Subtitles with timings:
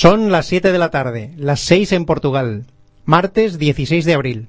[0.00, 2.66] Son las 7 de la tarde, las 6 en Portugal,
[3.04, 4.46] martes 16 de abril.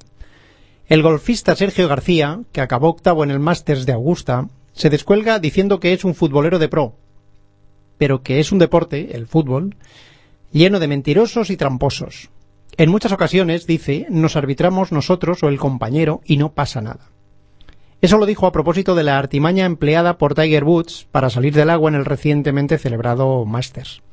[0.86, 5.80] El golfista Sergio García, que acabó octavo en el Masters de Augusta, se descuelga diciendo
[5.80, 6.94] que es un futbolero de pro,
[7.98, 9.76] pero que es un deporte, el fútbol,
[10.52, 12.30] lleno de mentirosos y tramposos.
[12.78, 17.10] En muchas ocasiones, dice, nos arbitramos nosotros o el compañero y no pasa nada.
[18.02, 21.72] Eso lo dijo a propósito de la artimaña empleada por Tiger Woods para salir del
[21.72, 24.04] agua en el recientemente celebrado Masters.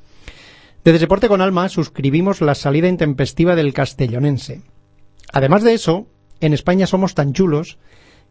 [0.86, 4.60] Desde Deporte con Alma suscribimos la salida intempestiva del castellonense.
[5.32, 6.06] Además de eso,
[6.38, 7.78] en España somos tan chulos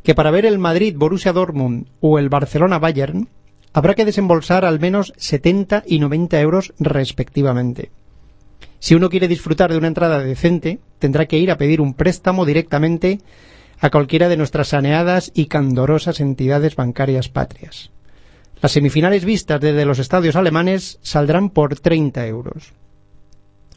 [0.03, 3.27] que para ver el Madrid Borussia Dortmund o el Barcelona Bayern
[3.73, 7.91] habrá que desembolsar al menos 70 y 90 euros respectivamente.
[8.79, 12.45] Si uno quiere disfrutar de una entrada decente, tendrá que ir a pedir un préstamo
[12.45, 13.19] directamente
[13.81, 17.91] a cualquiera de nuestras saneadas y candorosas entidades bancarias patrias.
[18.65, 22.73] Las semifinales vistas desde los estadios alemanes saldrán por 30 euros.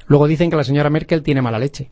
[0.06, 1.90] Luego dicen que la señora Merkel tiene mala leche.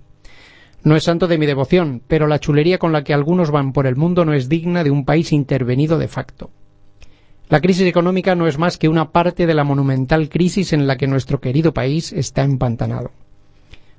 [0.82, 3.86] No es santo de mi devoción, pero la chulería con la que algunos van por
[3.86, 6.48] el mundo no es digna de un país intervenido de facto.
[7.50, 10.96] La crisis económica no es más que una parte de la monumental crisis en la
[10.96, 13.10] que nuestro querido país está empantanado.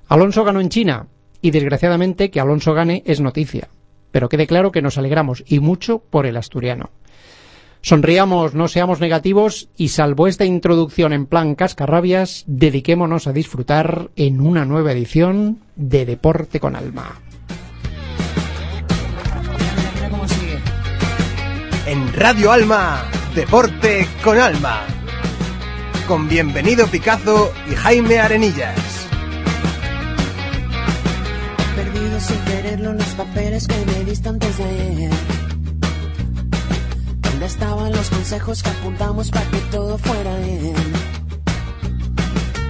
[0.07, 1.05] Alonso ganó en China,
[1.39, 3.69] y desgraciadamente que Alonso gane es noticia
[4.11, 6.89] pero quede claro que nos alegramos y mucho por el asturiano.
[7.81, 14.41] Sonriamos, no seamos negativos y salvo esta introducción en plan cascarrabias, dediquémonos a disfrutar en
[14.41, 17.21] una nueva edición de Deporte con Alma.
[21.85, 23.03] En Radio Alma,
[23.33, 24.81] Deporte con Alma.
[26.07, 28.97] Con Bienvenido Picazo y Jaime Arenillas.
[32.19, 35.36] sin quererlo los papeles que me diste antes de ayer.
[37.59, 40.75] ¿Dónde estaban los consejos que apuntamos para que todo fuera bien?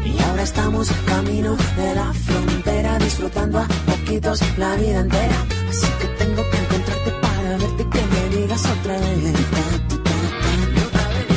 [0.05, 5.45] Y ahora estamos camino de la frontera, disfrutando a poquitos la vida entera.
[5.69, 9.33] Así que tengo que encontrarte para verte y que me digas otra vez.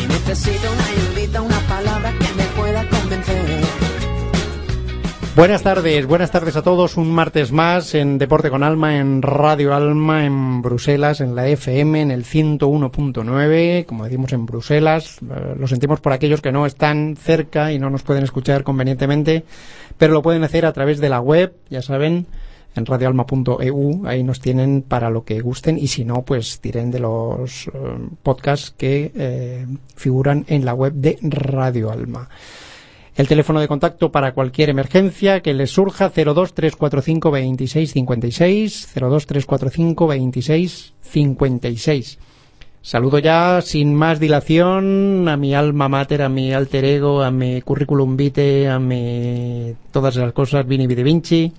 [0.08, 1.42] Necesito una ayudita,
[5.40, 6.98] Buenas tardes, buenas tardes a todos.
[6.98, 12.02] Un martes más en Deporte con Alma, en Radio Alma, en Bruselas, en la FM,
[12.02, 15.16] en el 101.9, como decimos en Bruselas.
[15.22, 19.44] Eh, lo sentimos por aquellos que no están cerca y no nos pueden escuchar convenientemente,
[19.96, 22.26] pero lo pueden hacer a través de la web, ya saben,
[22.74, 24.02] en radioalma.eu.
[24.04, 27.70] Ahí nos tienen para lo que gusten y si no, pues tiren de los eh,
[28.22, 32.28] podcasts que eh, figuran en la web de Radio Alma.
[33.16, 40.94] El teléfono de contacto para cualquier emergencia que les surja 02345 26 56 02345 26
[41.00, 42.18] 56.
[42.82, 47.60] Saludo ya sin más dilación a mi alma mater, a mi alter ego, a mi
[47.60, 51.52] currículum vitae, a mi todas esas cosas, Vini Vidi Vinci.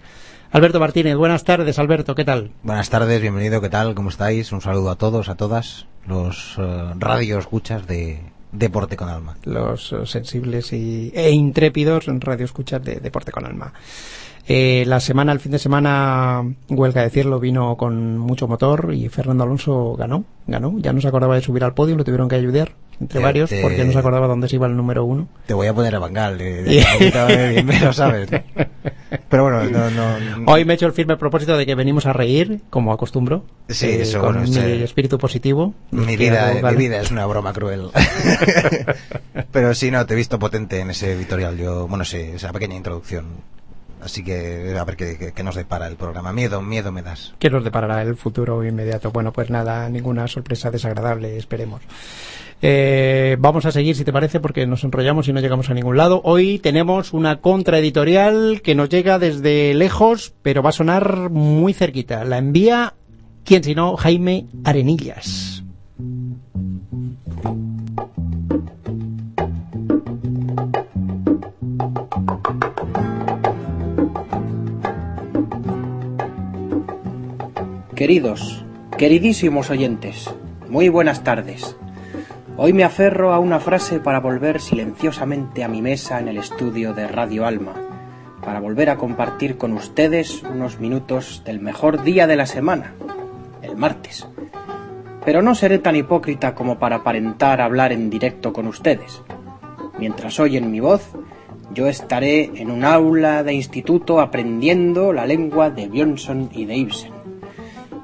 [0.51, 2.51] Alberto Martínez, buenas tardes, Alberto, ¿qué tal?
[2.63, 3.93] Buenas tardes, bienvenido, ¿qué tal?
[3.93, 4.51] ¿Cómo estáis?
[4.51, 8.19] Un saludo a todos, a todas los uh, radio escuchas de
[8.51, 9.37] Deporte con Alma.
[9.45, 13.73] Los eh, sensibles y, e intrépidos en radio escuchas de Deporte con Alma.
[14.47, 19.43] Eh, la semana, el fin de semana, huelga decirlo, vino con mucho motor y Fernando
[19.43, 20.75] Alonso ganó, ganó.
[20.79, 23.83] Ya no se acordaba de subir al podio, lo tuvieron que ayudar entre varios porque
[23.83, 25.27] no se acordaba dónde se iba el número uno.
[25.47, 28.29] Te voy a poner a Bangal, de, ¿sabes?
[29.29, 32.13] Pero bueno, no, no, Hoy me he hecho el firme propósito de que venimos a
[32.13, 33.43] reír, como acostumbro.
[33.69, 35.73] Sí, eh, eso, con mi espíritu positivo.
[35.91, 37.89] Mi vida, mi vida es una broma cruel.
[39.51, 41.57] Pero sí, no, te he visto potente en ese editorial.
[41.57, 43.25] Yo, bueno, sí, esa pequeña introducción.
[44.01, 46.33] Así que a ver qué, nos depara el programa.
[46.33, 47.33] Miedo, miedo me das.
[47.37, 49.11] ¿Qué nos deparará el futuro inmediato?
[49.11, 51.81] Bueno, pues nada, ninguna sorpresa desagradable, esperemos.
[52.63, 55.97] Eh, vamos a seguir, si te parece, porque nos enrollamos y no llegamos a ningún
[55.97, 56.21] lado.
[56.23, 62.23] Hoy tenemos una contraeditorial que nos llega desde lejos, pero va a sonar muy cerquita.
[62.23, 62.93] La envía,
[63.45, 63.97] ¿quién sino?
[63.97, 65.63] Jaime Arenillas.
[78.01, 78.65] Queridos,
[78.97, 80.27] queridísimos oyentes,
[80.67, 81.77] muy buenas tardes.
[82.57, 86.95] Hoy me aferro a una frase para volver silenciosamente a mi mesa en el estudio
[86.95, 87.73] de Radio Alma,
[88.43, 92.95] para volver a compartir con ustedes unos minutos del mejor día de la semana,
[93.61, 94.27] el martes.
[95.23, 99.21] Pero no seré tan hipócrita como para aparentar hablar en directo con ustedes.
[99.99, 101.07] Mientras oyen mi voz,
[101.71, 107.20] yo estaré en un aula de instituto aprendiendo la lengua de Björnson y de Ibsen.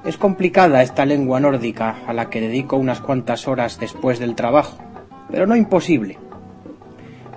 [0.08, 4.78] Es complicada esta lengua nórdica a la que dedico unas cuantas horas después del trabajo,
[5.30, 6.18] pero no imposible.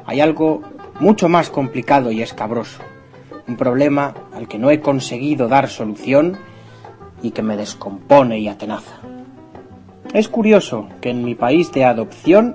[0.06, 0.62] Hay algo
[1.00, 2.81] mucho más complicado y escabroso.
[3.49, 6.38] Un problema al que no he conseguido dar solución
[7.25, 9.00] y que me descompone y atenaza.
[10.14, 12.55] Es curioso que en mi país de adopción,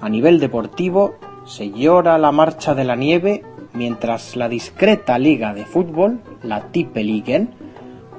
[0.00, 3.42] a nivel deportivo, se llora la marcha de la nieve
[3.74, 7.50] mientras la discreta liga de fútbol, la Tippeligen,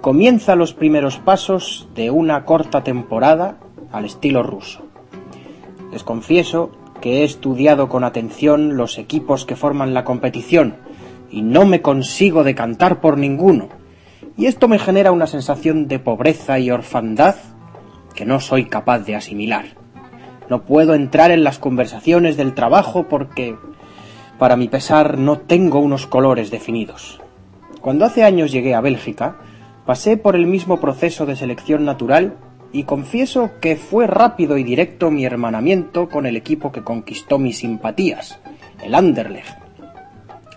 [0.03, 3.55] comienza los primeros pasos de una corta temporada
[3.89, 4.81] al estilo ruso.
[5.93, 10.75] Les confieso que he estudiado con atención los equipos que forman la competición
[11.31, 13.69] y no me consigo decantar por ninguno.
[14.35, 17.35] Y esto me genera una sensación de pobreza y orfandad
[18.13, 19.67] que no soy capaz de asimilar.
[20.49, 23.55] No puedo entrar en las conversaciones del trabajo porque,
[24.37, 27.21] para mi pesar, no tengo unos colores definidos.
[27.79, 29.37] Cuando hace años llegué a Bélgica,
[29.85, 32.37] pasé por el mismo proceso de selección natural
[32.71, 37.59] y confieso que fue rápido y directo mi hermanamiento con el equipo que conquistó mis
[37.59, 38.39] simpatías,
[38.83, 39.57] el Anderlecht.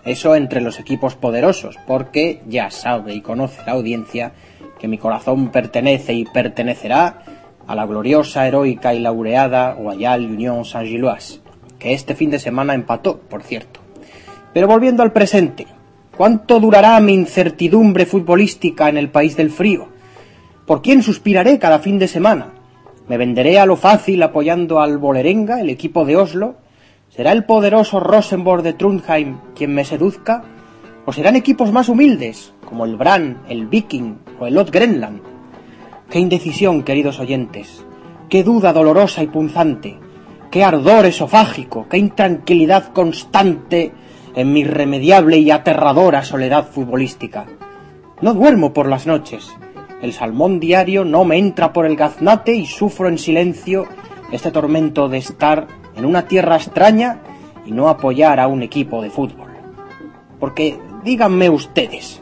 [0.03, 4.31] Eso entre los equipos poderosos, porque ya sabe y conoce la audiencia
[4.79, 7.23] que mi corazón pertenece y pertenecerá
[7.67, 11.41] a la gloriosa, heroica y laureada Royal Union Saint-Gilloise,
[11.77, 13.81] que este fin de semana empató, por cierto.
[14.53, 15.67] Pero volviendo al presente,
[16.17, 19.89] ¿cuánto durará mi incertidumbre futbolística en el país del frío?
[20.65, 22.53] ¿Por quién suspiraré cada fin de semana?
[23.07, 26.55] ¿Me venderé a lo fácil apoyando al Bolerenga, el equipo de Oslo?
[27.09, 30.43] ¿Será el poderoso Rosenborg de Trondheim quien me seduzca?
[31.05, 35.21] ¿O serán equipos más humildes, como el Brann, el Viking o el Lot Grenland?
[36.09, 37.85] Qué indecisión, queridos oyentes,
[38.27, 39.97] qué duda dolorosa y punzante,
[40.49, 43.93] qué ardor esofágico, qué intranquilidad constante
[44.37, 47.47] en mi irremediable y aterradora soledad futbolística.
[48.21, 49.49] No duermo por las noches,
[49.99, 53.87] el salmón diario no me entra por el gaznate y sufro en silencio
[54.31, 57.19] este tormento de estar en una tierra extraña
[57.65, 59.49] y no apoyar a un equipo de fútbol.
[60.39, 62.21] Porque díganme ustedes,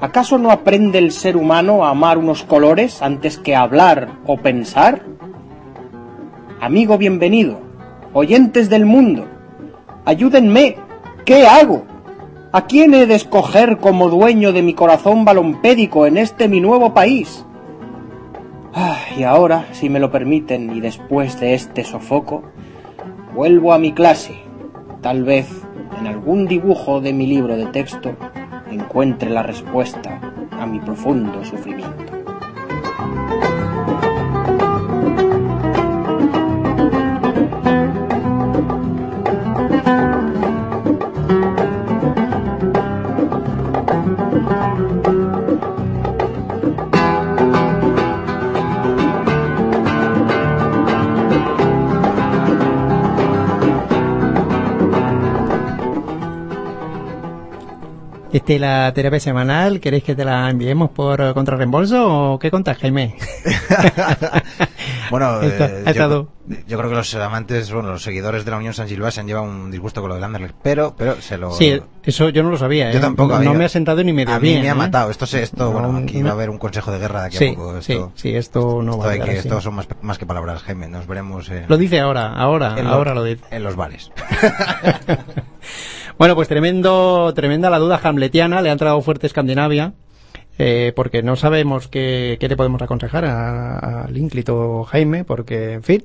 [0.00, 5.02] ¿Acaso no aprende el ser humano a amar unos colores antes que hablar o pensar?
[6.60, 7.58] Amigo bienvenido,
[8.12, 9.26] oyentes del mundo,
[10.04, 10.76] ayúdenme,
[11.28, 11.84] ¿qué hago?
[12.52, 16.94] ¿A quién he de escoger como dueño de mi corazón balompédico en este mi nuevo
[16.94, 17.44] país?
[18.72, 22.44] Ah, y ahora, si me lo permiten, y después de este sofoco,
[23.34, 24.38] vuelvo a mi clase,
[25.02, 25.46] tal vez
[26.00, 28.16] en algún dibujo de mi libro de texto,
[28.70, 30.18] encuentre la respuesta
[30.58, 32.17] a mi profundo sufrimiento.
[58.48, 63.14] Este, la terapia semanal, ¿queréis que te la enviemos por contrarreembolso o qué contas, Jaime?
[65.10, 66.28] Bueno, eh, yo,
[66.66, 69.26] yo creo que los amantes, bueno, los seguidores de la Unión San Gilbert se han
[69.26, 71.50] llevado un disgusto con lo del Anderlecht, pero, pero se lo...
[71.52, 72.90] Sí, eso yo no lo sabía.
[72.92, 73.00] Yo ¿eh?
[73.00, 73.38] tampoco.
[73.38, 74.62] No a mí- me ha sentado ni medio A mí bien.
[74.62, 74.74] me ha ¿eh?
[74.74, 75.10] matado.
[75.10, 76.24] Esto, se, esto No, bueno, aquí no.
[76.26, 77.80] va a haber un consejo de guerra de aquí Sí, a poco.
[77.80, 80.26] sí, Esto, sí, esto no esto va a quedar que, esto son más, más que
[80.26, 80.88] palabras, Jaime.
[80.88, 83.44] Nos veremos eh, Lo dice ahora, ahora, en, ahora los, lo dice.
[83.50, 84.10] en los bares.
[86.18, 89.92] Bueno, pues tremendo, tremenda la duda hamletiana, le ha entrado fuerte Escandinavia,
[90.58, 95.82] eh, porque no sabemos qué, qué le podemos aconsejar a- al ínclito Jaime, porque, en
[95.84, 96.04] fin.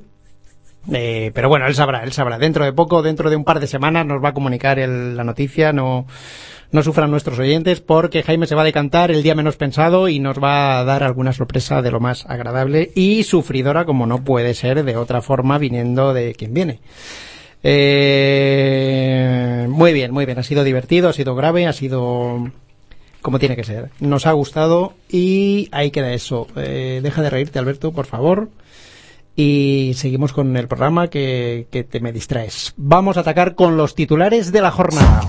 [0.91, 2.38] Eh, pero bueno, él sabrá, él sabrá.
[2.38, 5.24] Dentro de poco, dentro de un par de semanas, nos va a comunicar el- la
[5.24, 5.72] noticia.
[5.74, 6.05] No,
[6.72, 10.20] no sufran nuestros oyentes, porque Jaime se va a decantar el día menos pensado y
[10.20, 14.53] nos va a dar alguna sorpresa de lo más agradable y sufridora, como no puede
[14.53, 16.79] ser de otra forma, viniendo de quien viene.
[17.63, 20.38] Eh, muy bien, muy bien.
[20.38, 22.51] Ha sido divertido, ha sido grave, ha sido
[23.22, 23.89] como tiene que ser.
[24.00, 26.48] Nos ha gustado y ahí queda eso.
[26.55, 28.50] Eh, deja de reírte, Alberto, por favor.
[29.36, 32.74] Y seguimos con el programa que, que te me distraes.
[32.77, 35.22] Vamos a atacar con los titulares de la jornada.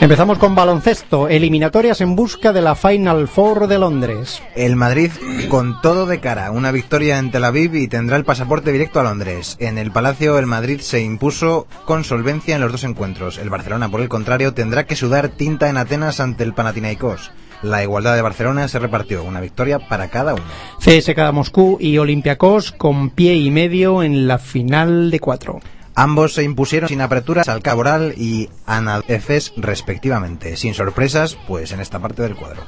[0.00, 4.40] Empezamos con baloncesto, eliminatorias en busca de la Final Four de Londres.
[4.54, 5.10] El Madrid
[5.48, 9.02] con todo de cara, una victoria en Tel Aviv y tendrá el pasaporte directo a
[9.02, 9.56] Londres.
[9.58, 13.38] En el Palacio el Madrid se impuso con solvencia en los dos encuentros.
[13.38, 17.32] El Barcelona, por el contrario, tendrá que sudar tinta en Atenas ante el Panathinaikos.
[17.62, 20.44] La igualdad de Barcelona se repartió, una victoria para cada uno.
[20.78, 25.58] CSKA Moscú y Olympiacos con pie y medio en la final de cuatro.
[25.98, 30.56] Ambos se impusieron sin aperturas al Caboral y Anadefes respectivamente.
[30.56, 32.62] Sin sorpresas, pues en esta parte del cuadro.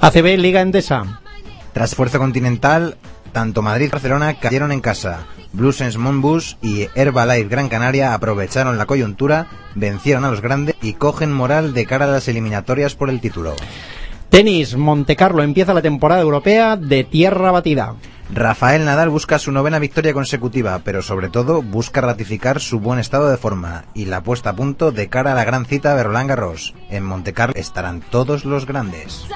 [0.00, 1.20] ACB Liga Endesa.
[1.72, 2.96] Tras esfuerzo continental,
[3.30, 5.26] Tanto Madrid y Barcelona cayeron en casa.
[5.52, 9.46] Bluesens Monbus y Herbalife Gran Canaria aprovecharon la coyuntura,
[9.76, 13.54] vencieron a los grandes y cogen moral de cara a las eliminatorias por el título.
[14.28, 17.94] Tenis, Montecarlo empieza la temporada europea de tierra batida.
[18.34, 23.28] Rafael Nadal busca su novena victoria consecutiva, pero sobre todo busca ratificar su buen estado
[23.28, 26.30] de forma y la puesta a punto de cara a la gran cita de Roland
[26.30, 26.74] Garros.
[26.88, 29.26] En Montecarlo estarán todos los grandes.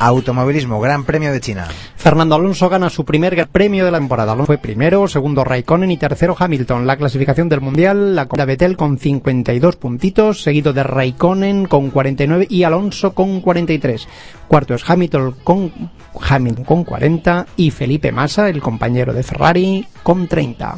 [0.00, 1.68] Automovilismo, Gran Premio de China.
[1.94, 4.32] Fernando Alonso gana su primer premio de la temporada.
[4.32, 6.86] Alonso fue primero, segundo Raikkonen y tercero Hamilton.
[6.86, 12.46] La clasificación del Mundial, la Copa Betel con 52 puntitos, seguido de Raikkonen con 49
[12.48, 14.08] y Alonso con 43.
[14.48, 15.70] Cuarto es Hamilton con,
[16.18, 20.76] Hamilton con 40 y Felipe Massa, el compañero de Ferrari, con 30.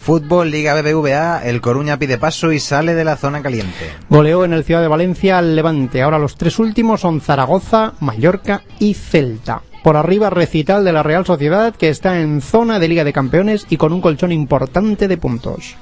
[0.00, 3.92] Fútbol, Liga BBVA, el Coruña pide paso y sale de la zona caliente.
[4.08, 6.00] Goleó en el Ciudad de Valencia al Levante.
[6.00, 9.60] Ahora los tres últimos son Zaragoza, Mallorca y Celta.
[9.84, 13.66] Por arriba recital de la Real Sociedad que está en zona de Liga de Campeones
[13.68, 15.76] y con un colchón importante de puntos.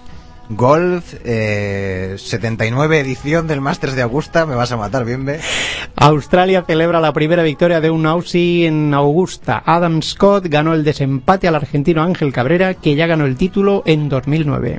[0.51, 5.41] Golf, eh, 79 edición del Masters de Augusta, me vas a matar, bien, ve.
[5.97, 9.63] Australia celebra la primera victoria de un Aussie en Augusta.
[9.67, 14.09] Adam Scott ganó el desempate al argentino Ángel Cabrera, que ya ganó el título en
[14.09, 14.79] 2009.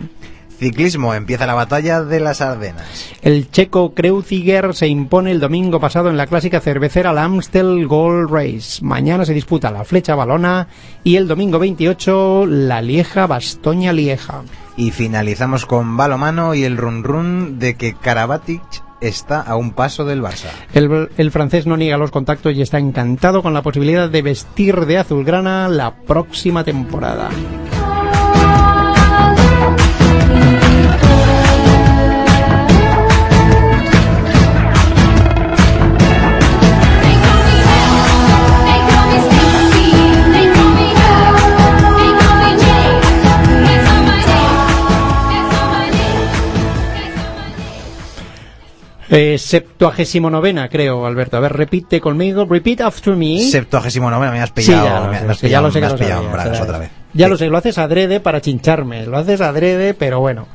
[0.60, 3.14] Ciclismo, empieza la batalla de las Ardenas.
[3.22, 8.30] El checo Kreuziger se impone el domingo pasado en la clásica cervecera la Amstel Gold
[8.30, 8.84] Race.
[8.84, 10.68] Mañana se disputa la flecha balona
[11.06, 14.44] y el domingo 28 la Lieja Bastoña Lieja.
[14.79, 18.62] Y finalizamos con balomano y el run run de que Karabatic
[19.01, 20.48] está a un paso del Barça.
[20.74, 24.86] El, el, francés no niega los contactos y está encantado con la posibilidad de vestir
[24.86, 27.29] de azulgrana la próxima temporada.
[49.12, 51.38] Eh, septuagésimo novena, creo, Alberto.
[51.38, 52.46] A ver, repite conmigo.
[52.46, 53.39] Repeat after me.
[53.39, 54.84] Septuagésimo novena, me has pillado.
[54.86, 55.92] Sí, ya, me, no, me has es que pillado, ya lo sé me que has
[55.94, 56.92] lo pillado en sabía, bragas o sea, otra vez.
[57.13, 57.32] Ya Sí.
[57.32, 59.06] lo sé, lo haces adrede para chincharme.
[59.08, 60.46] Lo haces adrede, pero bueno.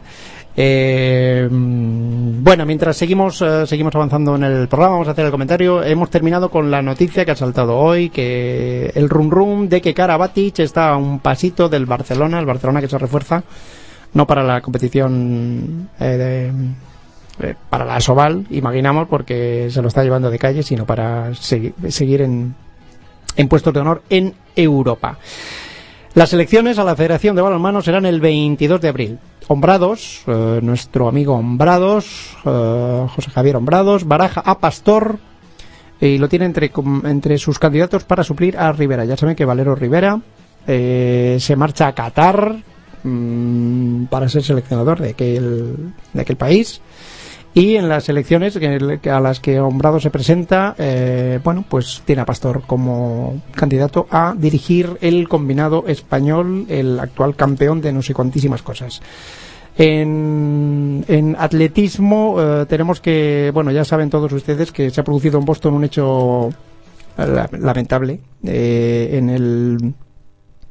[0.56, 5.82] Eh, bueno, mientras seguimos eh, seguimos avanzando en el programa, vamos a hacer el comentario.
[5.82, 9.92] Hemos terminado con la noticia que ha saltado hoy, que el rum rum de que
[9.94, 13.42] Karabatic está a un pasito del Barcelona, el Barcelona que se refuerza,
[14.12, 16.52] no para la competición eh, de-
[17.40, 21.74] eh, para la Soval, imaginamos, porque se lo está llevando de calle, sino para segui-
[21.90, 22.54] seguir en,
[23.36, 25.18] en puestos de honor en Europa.
[26.14, 29.18] Las elecciones a la Federación de Balonmano serán el 22 de abril.
[29.48, 35.18] Hombrados, eh, nuestro amigo Hombrados, eh, José Javier Hombrados, baraja a Pastor
[36.00, 36.70] y lo tiene entre,
[37.04, 39.04] entre sus candidatos para suplir a Rivera.
[39.04, 40.20] Ya saben que Valero Rivera
[40.66, 42.56] eh, se marcha a Qatar
[43.02, 46.80] mm, para ser seleccionador de aquel, de aquel país.
[47.56, 52.24] Y en las elecciones a las que Hombrado se presenta, eh, bueno, pues tiene a
[52.24, 58.62] Pastor como candidato a dirigir el combinado español, el actual campeón de no sé cuantísimas
[58.62, 59.00] cosas.
[59.76, 65.44] En, atletismo eh, tenemos que, bueno, ya saben todos ustedes que se ha producido en
[65.44, 66.52] Boston un hecho eh,
[67.26, 69.94] la- lamentable eh, en el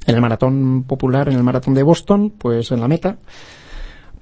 [0.06, 3.16] en el maratón popular, en el maratón de Boston, pues en la meta,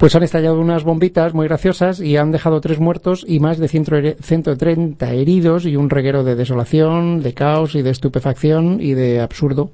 [0.01, 3.67] pues han estallado unas bombitas muy graciosas y han dejado tres muertos y más de
[3.67, 8.95] 100 here- 130 heridos y un reguero de desolación, de caos y de estupefacción y
[8.95, 9.69] de absurdo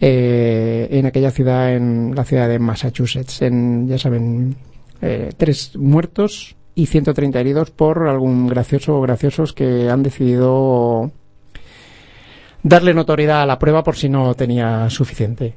[0.00, 3.40] eh, en aquella ciudad, en la ciudad de Massachusetts.
[3.42, 4.56] En, ya saben,
[5.00, 11.12] eh, tres muertos y 130 heridos por algún gracioso o graciosos que han decidido
[12.64, 15.54] darle notoriedad a la prueba por si no tenía suficiente.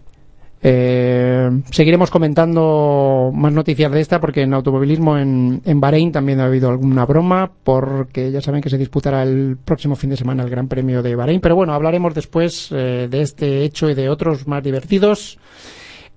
[0.66, 6.46] Eh, seguiremos comentando más noticias de esta porque en automovilismo en, en Bahrein también ha
[6.46, 10.50] habido alguna broma porque ya saben que se disputará el próximo fin de semana el
[10.50, 11.42] Gran Premio de Bahrein.
[11.42, 15.38] Pero bueno, hablaremos después eh, de este hecho y de otros más divertidos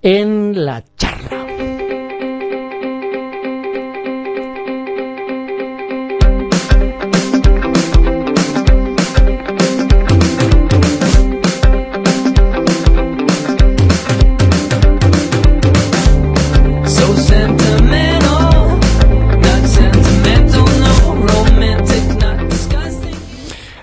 [0.01, 1.46] en la charla.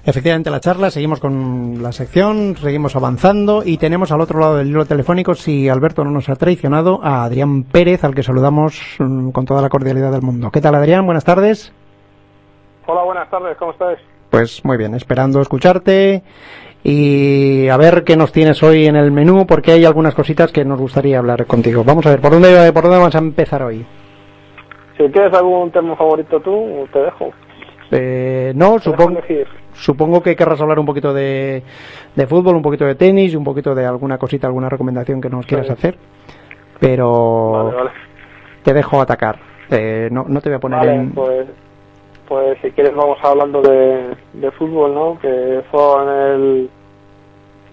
[0.06, 4.68] Efectivamente, la charla, seguimos con la sección, seguimos avanzando y tenemos al otro lado del
[4.68, 9.30] hilo telefónico, si Alberto no nos ha traicionado, a Adrián Pérez, al que saludamos mm,
[9.30, 10.50] con toda la cordialidad del mundo.
[10.50, 11.06] ¿Qué tal, Adrián?
[11.06, 11.72] Buenas tardes.
[12.86, 13.98] Hola, buenas tardes, ¿cómo estáis?
[14.30, 16.22] Pues muy bien, esperando escucharte
[16.82, 20.66] y a ver qué nos tienes hoy en el menú, porque hay algunas cositas que
[20.66, 21.82] nos gustaría hablar contigo.
[21.82, 23.86] Vamos a ver, ¿por dónde, por dónde vamos a empezar hoy?
[24.98, 27.30] Si tienes algún tema favorito tú, te dejo.
[27.90, 29.20] Eh, no, supongo.
[29.74, 31.62] Supongo que querrás hablar un poquito de,
[32.14, 35.46] de fútbol, un poquito de tenis un poquito de alguna cosita, alguna recomendación que nos
[35.46, 35.96] quieras hacer.
[36.80, 37.90] Pero Vale, vale.
[38.62, 39.38] te dejo atacar.
[39.70, 41.12] Eh, no, no te voy a poner en...
[41.12, 41.46] pues,
[42.28, 45.18] pues si quieres vamos hablando de, de fútbol, ¿no?
[45.20, 46.70] Que fue en el,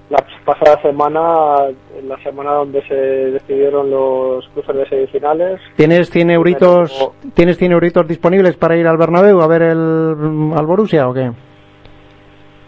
[0.10, 1.68] la pasada semana,
[1.98, 5.60] en la semana donde se decidieron los cruces de semifinales.
[5.76, 10.66] ¿Tienes 100 euritos, ¿Tienes 100 euritos disponibles para ir al Bernabéu a ver el, al
[10.66, 11.32] Borussia o qué?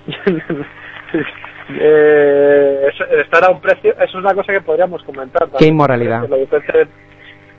[1.70, 5.48] eh, eso- estar a un precio, eso es una cosa que podríamos comentar.
[5.58, 6.28] Qué inmoralidad.
[6.28, 6.88] La diferencia,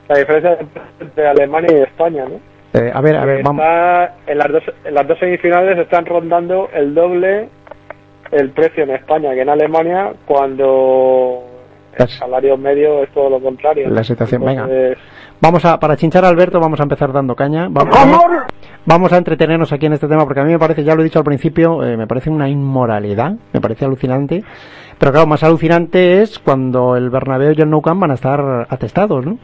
[0.07, 0.57] la diferencia
[0.99, 2.39] entre Alemania y España, ¿no?
[2.79, 3.63] Eh, a ver, a ver, vamos.
[3.63, 7.47] Está en las dos en las dos semifinales están rondando el doble
[8.31, 11.43] el precio en España que en Alemania cuando
[11.97, 13.89] el salario medio es todo lo contrario.
[13.89, 14.67] La situación, venga.
[15.41, 17.67] Vamos a, para chinchar a Alberto, vamos a empezar dando caña.
[17.67, 18.21] Va- Vamos,
[18.85, 21.03] vamos a entretenernos aquí en este tema porque a mí me parece, ya lo he
[21.03, 24.43] dicho al principio, eh, me parece una inmoralidad, me parece alucinante.
[24.97, 28.65] Pero claro, más alucinante es cuando el Bernabéu y el Nou Camp van a estar
[28.69, 29.37] atestados, ¿no?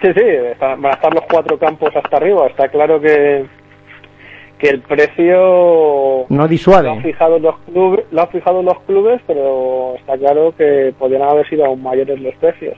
[0.00, 0.22] Sí, sí,
[0.60, 2.46] van a estar los cuatro campos hasta arriba.
[2.46, 3.46] Está claro que
[4.58, 7.00] que el precio No lo han disuade.
[7.00, 11.64] fijado los clubes, lo han fijado los clubes, pero está claro que podrían haber sido
[11.64, 12.76] aún mayores los precios.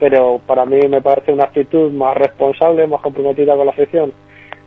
[0.00, 4.12] Pero para mí me parece una actitud más responsable, más comprometida con la afición,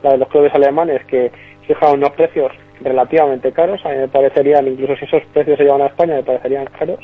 [0.04, 1.32] la de los clubes alemanes que
[1.68, 3.84] fijan unos precios relativamente caros.
[3.86, 7.00] A mí me parecerían, incluso si esos precios se llevan a España, me parecerían caros.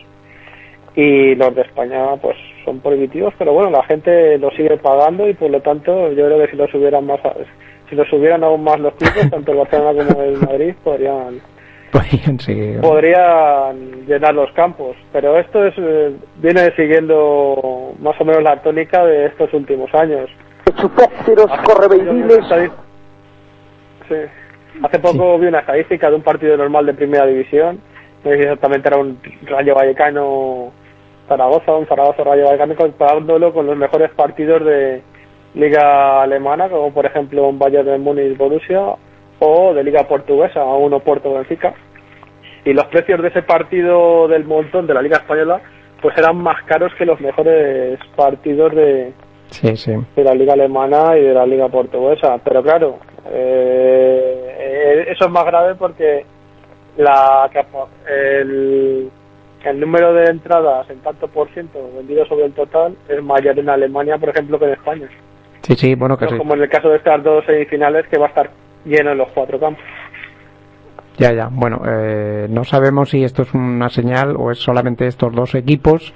[0.95, 5.33] Y los de España, pues son prohibitivos, pero bueno, la gente lo sigue pagando y
[5.33, 7.19] por lo tanto yo creo que si lo subieran más,
[7.89, 11.39] si lo subieran aún más los clubes, tanto el Barcelona como el Madrid, podrían
[11.91, 12.81] Podrían seguir.
[12.81, 14.95] podrían llenar los campos.
[15.11, 20.29] Pero esto es eh, viene siguiendo más o menos la tónica de estos últimos años.
[22.41, 22.71] Hace-
[24.07, 24.15] Sí.
[24.83, 27.79] Hace poco vi una estadística de un partido normal de primera división.
[28.23, 30.71] No sé si exactamente era un Rayo Vallecano
[31.27, 35.01] Zaragoza, un Zaragoza Rayo Vallecano, comparándolo con los mejores partidos de
[35.55, 38.95] Liga Alemana, como por ejemplo un Bayern de Múnich Borussia,
[39.39, 41.73] o de Liga Portuguesa, un Oporto Benfica.
[42.65, 45.61] Y los precios de ese partido del montón de la Liga Española,
[46.01, 49.13] pues eran más caros que los mejores partidos de,
[49.51, 49.93] Sí, sí.
[50.15, 52.37] de la liga alemana y de la liga portuguesa.
[52.43, 52.99] Pero claro,
[53.31, 56.25] eh, eso es más grave porque
[56.97, 57.49] la
[58.07, 59.09] el,
[59.63, 63.69] el número de entradas en tanto por ciento vendido sobre el total es mayor en
[63.69, 65.09] Alemania, por ejemplo, que en España.
[65.61, 68.29] Sí, sí, bueno, que como en el caso de estas dos semifinales que va a
[68.29, 68.49] estar
[68.85, 69.83] lleno en los cuatro campos.
[71.17, 71.49] Ya, ya.
[71.51, 76.13] Bueno, eh, no sabemos si esto es una señal o es solamente estos dos equipos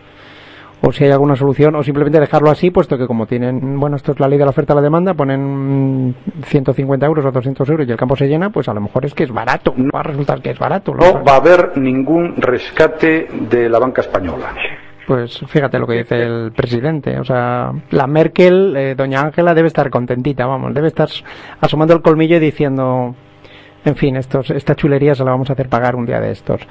[0.86, 4.12] o si hay alguna solución o simplemente dejarlo así, puesto que como tienen, bueno, esto
[4.12, 7.88] es la ley de la oferta y la demanda, ponen 150 euros o 200 euros
[7.88, 9.74] y el campo se llena, pues a lo mejor es que es barato.
[9.96, 10.94] Va a resultar que es barato.
[10.94, 11.06] ¿no?
[11.06, 14.54] No va a haber ningún rescate de la banca española.
[15.08, 17.20] Pues fíjate lo que dice el presidente.
[17.20, 21.10] O sea, la Merkel, eh, doña Ángela, debe estar contentita, vamos, debe estar
[21.60, 23.14] asomando el colmillo y diciendo,
[23.84, 26.62] en fin, estos, esta chulería se la vamos a hacer pagar un día de estos.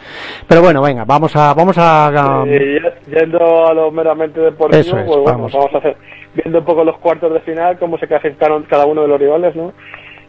[0.49, 4.81] Pero bueno, venga, vamos a, vamos a, a- Eh, ya- yendo a lo meramente deportivo,
[4.81, 5.53] Eso es, pues bueno, vamos.
[5.53, 5.75] vamos.
[5.75, 5.97] a hacer,
[6.35, 9.55] viendo un poco los cuartos de final, cómo se clasificaron cada uno de los rivales,
[9.55, 9.75] ¿no?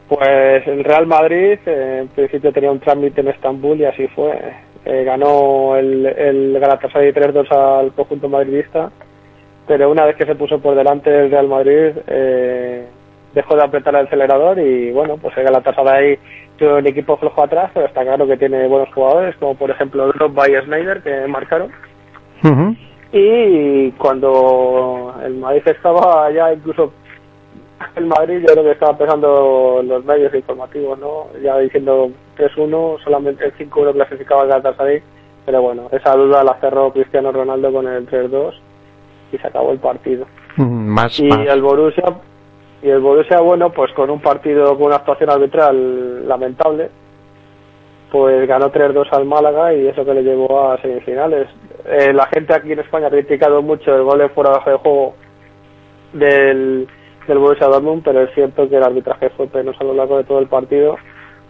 [0.10, 4.38] Pues el Real Madrid, eh, en principio tenía un trámite en Estambul y así fue.
[4.86, 8.92] Eh, ganó el, el Galatasaray 3-2 al conjunto madridista,
[9.66, 12.86] pero una vez que se puso por delante el Real Madrid, eh,
[13.34, 16.20] dejó de apretar el acelerador y bueno, pues el Galatasaray
[16.58, 20.08] tuvo un equipo flojo atrás, pero está claro que tiene buenos jugadores, como por ejemplo
[20.08, 21.72] Drogba y Snyder, que marcaron.
[23.14, 26.92] Y cuando el Madrid estaba ya incluso
[27.96, 31.28] el Madrid yo creo que estaba empezando los medios informativos, ¿no?
[31.42, 35.02] Ya diciendo 3-1, solamente el 5-1 clasificaba al Galatasaray,
[35.46, 38.54] pero bueno, esa duda la cerró Cristiano Ronaldo con el 3-2
[39.32, 40.26] y se acabó el partido.
[40.58, 41.48] Mm, más, Y más.
[41.48, 42.06] el Borussia
[42.82, 46.90] y el Borussia bueno, pues con un partido con una actuación arbitral lamentable,
[48.12, 51.48] pues ganó 3-2 al Málaga y eso que le llevó a semifinales.
[51.86, 55.16] Eh, la gente aquí en España ha criticado mucho el gol en fuera de juego
[56.14, 56.88] del,
[57.28, 60.24] del Borussia Dortmund, pero es cierto que el arbitraje fue penoso a lo largo de
[60.24, 60.98] todo el partido.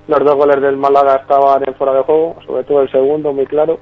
[0.08, 3.46] Los dos goles del Málaga estaban en fuera de juego, sobre todo el segundo, muy
[3.46, 3.80] claro.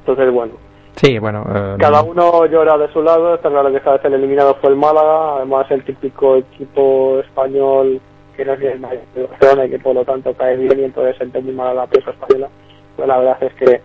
[0.00, 0.54] Entonces, bueno,
[0.96, 1.44] Sí, bueno.
[1.54, 4.70] eh, cada uno llora de su lado, está claro que esta vez el eliminado fue
[4.70, 8.00] el Málaga, además el típico equipo español
[8.36, 11.40] que no es el mayor y que por lo tanto cae bien y entonces siente
[11.40, 12.48] muy mal a la prensa española,
[12.96, 13.80] pues la verdad es que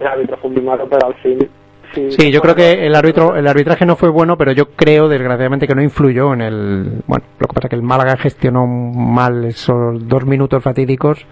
[0.00, 1.48] el árbitro fue muy malo, pero al fin...
[1.92, 5.66] Sí, yo creo que el árbitro, el arbitraje no fue bueno, pero yo creo, desgraciadamente,
[5.66, 7.02] que no influyó en el.
[7.06, 11.24] Bueno, lo que pasa es que el Málaga gestionó mal esos dos minutos fatídicos.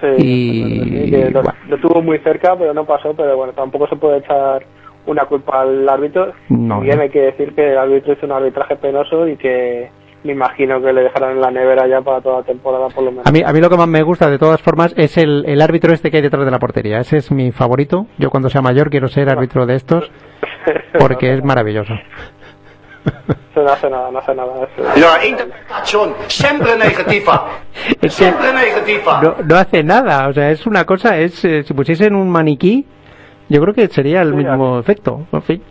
[0.00, 1.58] Sí, y- que lo, bueno.
[1.68, 4.64] lo tuvo muy cerca, pero no pasó, pero bueno, tampoco se puede echar
[5.06, 6.32] una culpa al árbitro.
[6.48, 7.02] No, Bien no.
[7.02, 9.90] hay que decir que el árbitro hizo un arbitraje penoso y que
[10.24, 13.10] me imagino que le dejarán en la nevera ya para toda la temporada por lo
[13.10, 13.26] menos.
[13.26, 15.60] A mí, a mí lo que más me gusta, de todas formas, es el, el
[15.60, 16.98] árbitro este que hay detrás de la portería.
[16.98, 18.06] Ese es mi favorito.
[18.18, 20.10] Yo cuando sea mayor quiero ser árbitro de estos
[20.98, 21.94] porque es maravilloso.
[23.56, 24.52] No hace nada, no hace nada.
[26.28, 27.46] sempre negativa.
[28.08, 29.20] Sempre negativa.
[29.22, 30.28] no, no hace nada.
[30.28, 32.86] O sea, es una cosa, es eh, si pusiesen un maniquí,
[33.48, 35.26] yo creo que sería el Sí, mismo efecto.
[35.32, 35.62] En fin.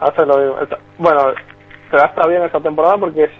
[0.00, 0.56] hace lo mismo.
[0.98, 1.20] Bueno,
[1.90, 3.30] pero está bien esta temporada porque es,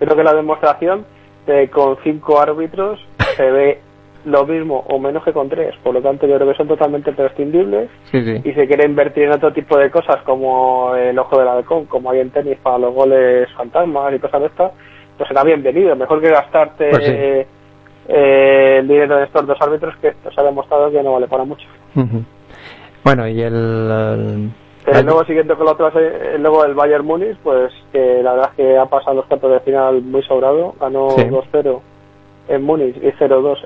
[0.00, 1.04] creo que la demostración
[1.46, 2.98] de que con cinco árbitros
[3.36, 3.80] se ve
[4.26, 5.74] lo mismo o menos que con tres.
[5.82, 8.42] Por lo tanto, yo creo que son totalmente prescindibles Sí, sí.
[8.44, 12.10] y se quiere invertir en otro tipo de cosas como el ojo del halcón, como
[12.10, 14.72] hay en tenis para los goles fantasmas y cosas de estas,
[15.16, 15.96] pues será bienvenido.
[15.96, 17.12] Mejor que gastarte Pues sí.
[17.14, 17.46] eh,
[18.80, 21.44] el dinero de estos dos árbitros que esto se ha demostrado que no vale para
[21.44, 21.66] mucho.
[23.04, 23.54] Bueno, y el.
[23.54, 24.50] el-
[24.86, 28.50] Eh, luego siguiente con la otra, eh, luego el Bayern Múnich, pues que la verdad
[28.50, 31.24] es que ha pasado los cuartos de final muy sobrado, ganó Sí.
[31.24, 31.80] 2-0
[32.48, 33.58] en Múnich y 0-2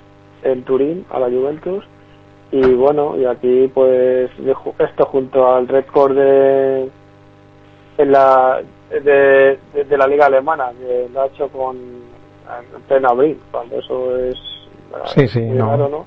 [0.42, 1.85] en Turín a la Juventus
[2.50, 4.31] y bueno, y aquí pues
[4.79, 6.88] esto junto al récord de
[7.98, 13.09] en la de, de- de la liga alemana que lo ha hecho con en pleno
[13.09, 14.37] abril, cuando eso es
[15.14, 15.70] Sí, sí, muy no.
[15.70, 16.05] raro, ¿no?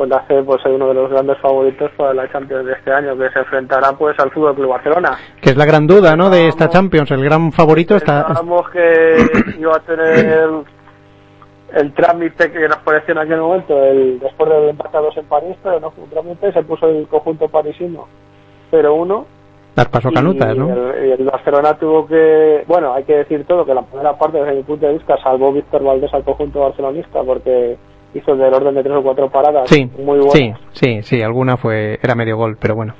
[0.00, 3.18] Pues hace pues ser uno de los grandes favoritos para la Champions de este año
[3.18, 6.30] que se enfrentará pues al Fútbol Club Barcelona que es la gran duda, ¿no?
[6.30, 7.10] De esta Champions.
[7.10, 8.24] El gran favorito está.
[8.24, 9.16] pensábamos que
[9.58, 10.48] iba a tener
[11.74, 15.26] el trámite que nos pareció en aquel momento el después del empate a dos en
[15.26, 18.08] París pero no fue un trámite se puso el conjunto parisino
[18.72, 19.24] 0-1
[19.76, 20.92] Las pasó canutas, y ¿no?
[20.94, 24.38] el, y el Barcelona tuvo que bueno hay que decir todo que la primera parte
[24.38, 27.76] desde mi punto de vista salvó Víctor Valdés al conjunto barcelonista porque
[28.14, 31.22] hizo del orden de tres o cuatro paradas Sí, muy buenas sí, sí, sí.
[31.22, 32.94] Alguna fue era medio gol, pero bueno.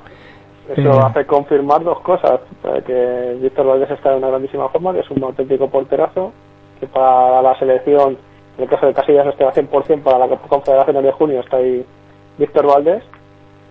[0.69, 1.01] Eso Eh.
[1.05, 2.41] hace confirmar dos cosas,
[2.87, 6.33] que Víctor Valdés está en una grandísima forma, que es un auténtico porterazo,
[6.79, 8.17] que para la selección,
[8.57, 11.85] en el caso de Casillas esté a 100% para la Confederación de junio está ahí
[12.39, 13.03] Víctor Valdés.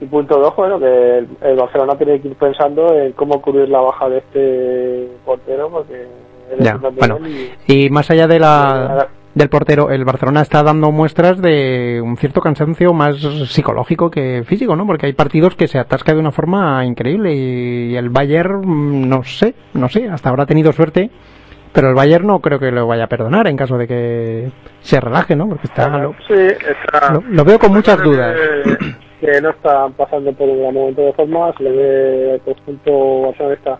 [0.01, 3.67] Y punto dos, bueno, que el, el Barcelona tiene que ir pensando en cómo cubrir
[3.69, 6.05] la baja de este portero, porque
[6.59, 7.17] Ya, bueno.
[7.67, 12.17] y- Y más allá de la del portero, el Barcelona está dando muestras de un
[12.17, 13.17] cierto cansancio más
[13.49, 14.85] psicológico que físico, ¿no?
[14.85, 19.23] Porque hay partidos que se atasca de una forma increíble y el Bayern, mm, no
[19.23, 21.09] sé, no sé, hasta ahora ha tenido suerte,
[21.71, 24.49] pero el Bayern no creo que lo vaya a perdonar en caso de que
[24.81, 25.47] se relaje, ¿no?
[25.47, 27.13] Porque está lo, Sí, está...
[27.13, 28.35] lo- lo veo con muchas dudas.
[29.19, 32.41] Que, que no están pasando por un gran momento de forma, se le ve el
[32.41, 33.77] conjunto barcelonista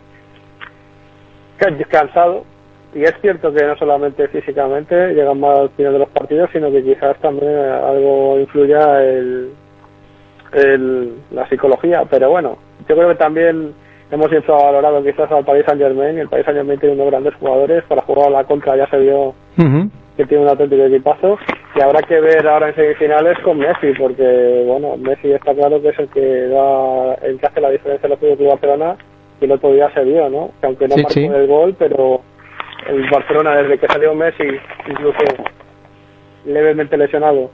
[1.58, 2.46] ca- cansado.
[2.94, 6.72] Y es cierto que no solamente físicamente llegan mal al final de los partidos, sino
[6.72, 9.50] que quizás también algo influya el,
[10.54, 12.04] el, la psicología.
[12.10, 13.74] Pero bueno, yo creo que también
[14.12, 16.18] hemos infravalorado quizás al Paris Saint Germain.
[16.18, 17.84] El Paris Saint Germain tiene unos grandes jugadores.
[17.84, 19.34] Para jugar a la contra ya se vio
[20.18, 21.38] que tiene un auténtico equipazo
[21.76, 25.90] y habrá que ver ahora en semifinales con Messi porque bueno Messi está claro que
[25.90, 28.98] es el que da el que hace la diferencia en el Club Barcelona
[29.40, 31.26] y el otro día se vio no que aunque no Sí, marcó sí.
[31.26, 32.20] el gol pero
[32.88, 34.44] el Barcelona desde que salió Messi
[34.88, 35.18] incluso
[36.46, 37.52] levemente lesionado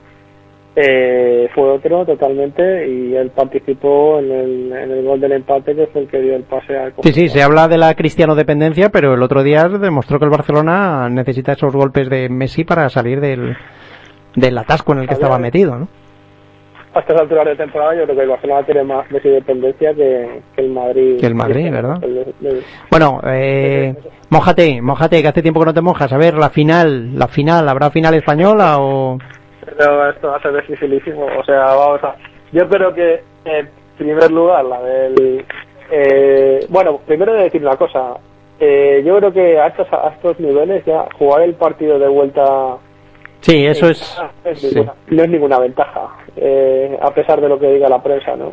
[0.78, 5.86] eh, fue otro totalmente y él participó en el, en el gol del empate que
[5.86, 8.90] fue el que dio el pase al Sí, sí, se habla de la cristiano dependencia,
[8.90, 13.20] pero el otro día demostró que el Barcelona necesita esos golpes de Messi para salir
[13.20, 13.56] del,
[14.34, 15.88] del atasco en el que Había- estaba metido, ¿no?
[16.96, 20.62] A estas alturas de temporada yo creo que el Barcelona tiene más dependencia que, que
[20.62, 22.02] el Madrid Que el Madrid, ¿verdad?
[22.02, 23.94] el- el- Bueno, eh,
[24.30, 26.12] mojate, mojate, que hace tiempo que no te mojas.
[26.12, 29.18] A ver, la final, la final, ¿habrá final española o...?
[29.78, 31.26] Pero esto va a ser dificilísimo.
[31.38, 32.14] O sea, vamos a.
[32.52, 35.44] Yo creo que, en primer lugar, la del.
[35.90, 38.14] Eh, bueno, primero de decir una cosa.
[38.58, 42.76] Eh, yo creo que a estos, a estos niveles ya jugar el partido de vuelta
[43.40, 44.00] Sí, eso es...
[44.00, 44.66] casa es sí.
[44.74, 48.52] ninguna- no es ninguna ventaja, eh, a pesar de lo que diga la prensa, ¿no?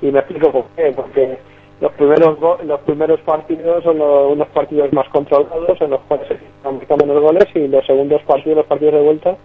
[0.00, 1.38] Y me explico por qué, porque
[1.80, 6.28] los primeros go- los primeros partidos son los- unos partidos más controlados en los cuales
[6.28, 9.36] se marcan menos goles y los segundos partidos, los partidos de vuelta,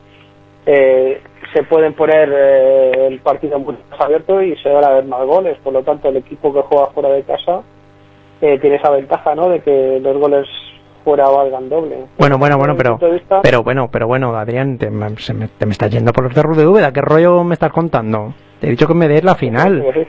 [0.65, 1.21] eh,
[1.53, 5.25] se pueden poner eh, el partido mucho más abierto y se van a ver más
[5.25, 5.57] goles.
[5.63, 7.61] Por lo tanto, el equipo que juega fuera de casa
[8.41, 9.49] eh, tiene esa ventaja, ¿no?
[9.49, 10.47] De que los goles
[11.03, 12.05] fuera valgan doble.
[12.17, 15.65] Bueno, bueno, bueno, pero, vista, pero bueno, pero bueno, Adrián, te, me- se me, te
[15.65, 18.33] me estás yendo por los cerros de Úbeda, ¿qué rollo me estás contando?
[18.59, 20.07] Te he dicho que me des la final pues sí.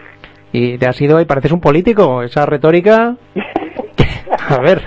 [0.53, 3.17] y te has ido y pareces un político, esa retórica.
[4.49, 4.83] A ver,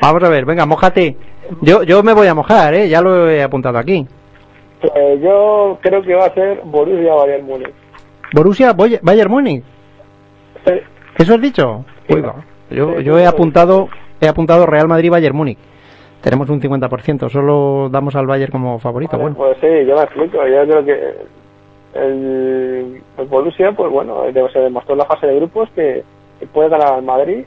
[0.00, 1.16] vamos a ver, venga, mojate.
[1.60, 2.88] Yo, yo me voy a mojar, ¿eh?
[2.88, 4.06] ya lo he apuntado aquí.
[4.82, 7.72] Eh, yo creo que va a ser Borussia Bayern Múnich.
[8.32, 9.64] Borussia Bayern Múnich,
[10.66, 10.72] Sí,
[11.18, 11.84] ¿eso has dicho?
[12.10, 12.34] Va.
[12.70, 13.88] Yo, yo he apuntado,
[14.24, 15.58] he apuntado Real Madrid Bayern Múnich.
[16.20, 19.18] Tenemos un 50%, solo damos al Bayern como favorito.
[19.18, 20.38] Bueno, Pues sí, yo me explico.
[20.46, 21.14] Yo creo que
[21.94, 26.02] el, el Borussia, pues bueno, se demostró en la fase de grupos que,
[26.40, 27.44] que puede ganar al Madrid.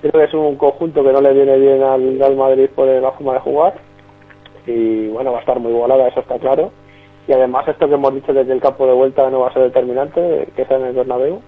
[0.00, 3.10] Creo que es un conjunto que no le viene bien al, al Madrid por la
[3.12, 3.74] forma de jugar.
[4.66, 6.70] Y bueno, va a estar muy volada, eso está claro.
[7.28, 9.52] Y además esto que hemos dicho de que el campo de vuelta no va a
[9.52, 11.40] ser determinante, que sea en el Bernabéu.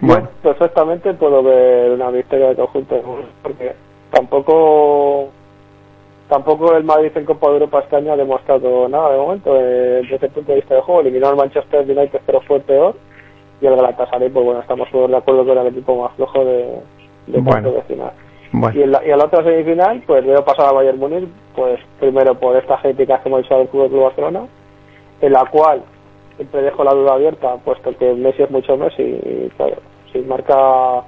[0.00, 0.28] Bueno.
[0.42, 3.72] Yo perfectamente puedo ver una victoria del conjunto de Borussia, porque
[4.10, 5.28] tampoco
[6.28, 10.02] tampoco el Madrid en Copa de Europa este año ha demostrado nada de momento eh,
[10.08, 11.00] desde el punto de vista de juego.
[11.00, 12.94] Eliminó al Manchester United, pero fue peor.
[13.60, 16.44] Y el Galatasaray, pues bueno, estamos todos de acuerdo que era el equipo más flojo
[16.44, 16.78] de,
[17.26, 17.72] de Bueno.
[17.72, 18.12] de final.
[18.74, 21.78] Y en, la, y en la otra semifinal, pues veo pasar a Bayern Múnich, pues
[22.00, 24.46] primero por estas críticas que hemos hecho al Club de Barcelona,
[25.20, 25.82] en la cual
[26.36, 29.76] siempre dejo la duda abierta, puesto que Messi es mucho Messi, y claro,
[30.12, 31.02] si marca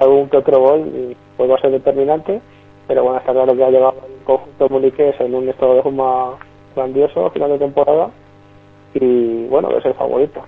[0.00, 2.40] algún que otro gol, pues va a ser determinante,
[2.86, 6.32] pero bueno, está claro que ha llegado el conjunto muniqués en un estado de forma
[6.74, 8.10] grandioso a final de temporada,
[8.94, 10.42] y bueno, es el favorito,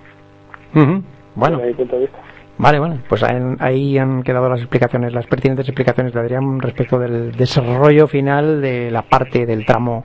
[1.35, 1.57] bueno.
[1.57, 2.19] desde mi punto de vista.
[2.61, 6.99] Vale, bueno, pues ahí, ahí han quedado las explicaciones, las pertinentes explicaciones de Adrián respecto
[6.99, 10.03] del desarrollo final de la parte del tramo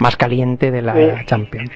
[0.00, 1.24] más caliente de la Sí.
[1.26, 1.70] Champions.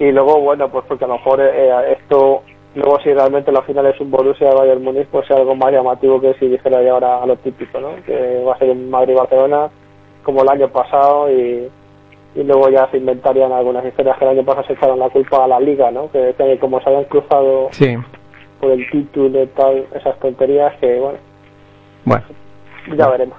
[0.00, 2.42] Y luego, bueno, pues porque a lo mejor eh, esto,
[2.78, 6.20] luego si realmente la final es un Borussia Bayern Múnich, pues sea algo más llamativo
[6.20, 7.90] que si dijera ya ahora a lo típico, ¿no?
[8.06, 9.68] Que va a ser un Madrid-Barcelona
[10.22, 11.68] como el año pasado y,
[12.34, 15.44] y luego ya se inventarían algunas historias que el año pasado se echaron la culpa
[15.44, 16.10] a la liga, ¿no?
[16.10, 17.94] Que como se habían cruzado Sí,
[18.60, 21.18] por el título y tal, esas tonterías que, bueno,
[22.04, 22.24] bueno.
[22.96, 23.38] ya veremos.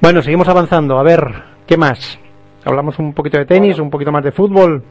[0.00, 0.98] Bueno, seguimos avanzando.
[0.98, 1.22] A ver,
[1.66, 2.18] ¿qué más?
[2.64, 4.82] Hablamos un poquito de tenis, un poquito más de fútbol.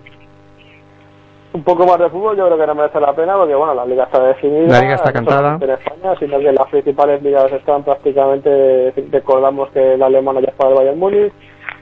[1.54, 3.86] Un poco más de fútbol yo creo que no merece la pena porque bueno la
[3.86, 5.58] liga está definida La liga está cantada.
[5.62, 10.56] en España sino que las principales ligas están prácticamente recordamos que la alemana ya es
[10.56, 11.34] para el Bayern Múnich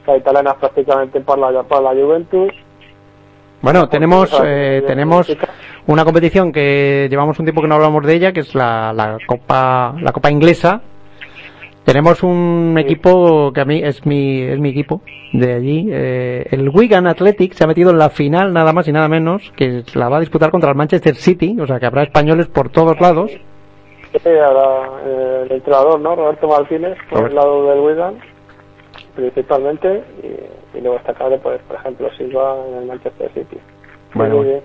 [0.05, 2.51] la italiana es prácticamente para la, para la Juventus
[3.61, 5.27] Bueno, tenemos Pues, eh, eh, tenemos
[5.87, 9.17] una competición que llevamos un tiempo que no hablamos de ella, que es la, la
[9.27, 10.81] Copa la Copa inglesa.
[11.91, 12.83] Tenemos un Sí.
[12.83, 15.01] equipo que a mí es mi es mi equipo
[15.33, 15.89] de allí.
[15.91, 19.51] eh, el Wigan Athletic se ha metido en la final nada más y nada menos,
[19.57, 22.69] que la va a disputar contra el Manchester City, o sea que habrá españoles por
[22.69, 23.29] todos lados.
[24.13, 28.15] Eh, ahora, eh, el entrenador no Roberto Martínez por el lado del Wigan
[29.13, 33.57] principalmente y, y luego está claro pues por ejemplo Silva en el Manchester City
[34.13, 34.61] Bueno, Muy bien.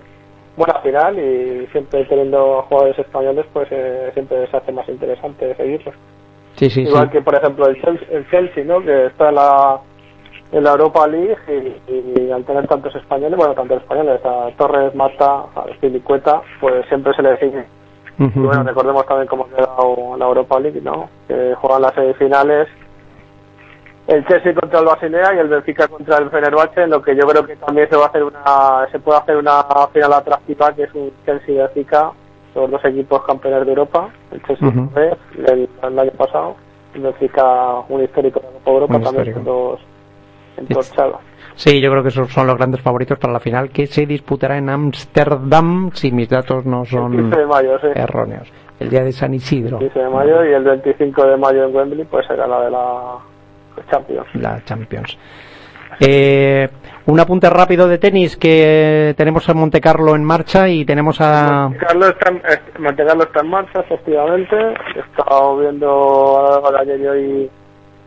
[0.55, 5.93] buena final y siempre teniendo jugadores españoles pues eh, siempre se hace más interesante seguirlos
[6.57, 6.89] Sí, sí, sí.
[6.89, 8.81] igual que por ejemplo el Chelsea, el Chelsea ¿no?
[8.81, 9.79] que está en la
[10.51, 14.49] en la Europa League y, y- y al tener tantos españoles bueno tantos españoles a
[14.57, 17.33] Torres Mata a Filicueta pues siempre se le
[18.19, 21.07] Ujú, y bueno, recordemos también cómo ha quedado la Europa League, ¿no?
[21.27, 22.67] Que juegan las semifinales
[24.07, 27.27] el Chelsea contra el Basilea y el Benfica contra el Fenerbahce, en lo que yo
[27.27, 30.83] creo que también se va a hacer una se puede hacer una final atractiva que
[30.83, 32.11] es un Chelsea Benfica,
[32.57, 35.17] los dos equipos campeones de Europa, el Chelsea otra vez,
[35.47, 36.55] el, el año pasado,
[36.95, 39.79] el Benfica un histórico de la Copa Europa Un también con dos.
[41.55, 44.57] Sí, yo creo que esos son los grandes favoritos para la final que se disputará
[44.57, 47.87] en Ámsterdam, si mis datos no El son 15 de mayo, sí.
[47.95, 48.51] erróneos.
[48.79, 52.05] El día de San Isidro, 15 de mayo y el 25 de mayo en Wembley
[52.05, 53.17] pues será la de la
[53.89, 54.27] Champions.
[54.35, 55.17] la Champions.
[55.99, 56.69] Eh,
[57.07, 61.69] un apunte rápido de tenis que tenemos a Monte Carlo en marcha y tenemos a...
[61.69, 64.55] Monte Carlo está, eh, Monte está en marcha, efectivamente.
[64.95, 67.51] He estado viendo a ayer y hoy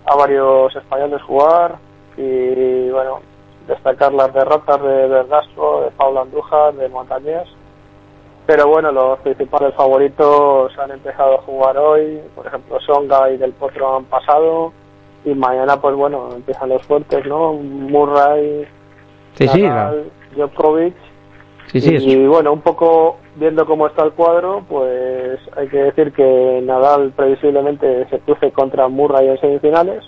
[0.07, 1.77] a varios españoles jugar
[2.17, 3.21] y, bueno,
[3.67, 7.49] destacar las derrotas de Verdasco, de Paula Andújar, de Montañés.
[8.47, 12.21] Pero bueno, los principales favoritos han empezado a jugar hoy.
[12.35, 14.73] Por ejemplo, Songa y Del Potro han pasado.
[15.25, 17.53] Y mañana, pues bueno, empiezan los fuertes, ¿no?
[17.55, 18.67] Murray,
[19.35, 20.95] Sí, sí, Nadal, Djokovic
[21.69, 26.13] sí, sí, y bueno, un poco viendo cómo está el cuadro, pues hay que decir
[26.13, 30.05] que Nadal previsiblemente se cruce contra Murray en semifinales,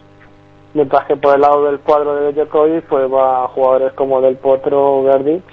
[0.75, 4.37] mientras que por el lado del cuadro de Djokovic pues va a jugadores como Del
[4.37, 5.45] Potro, Verdic,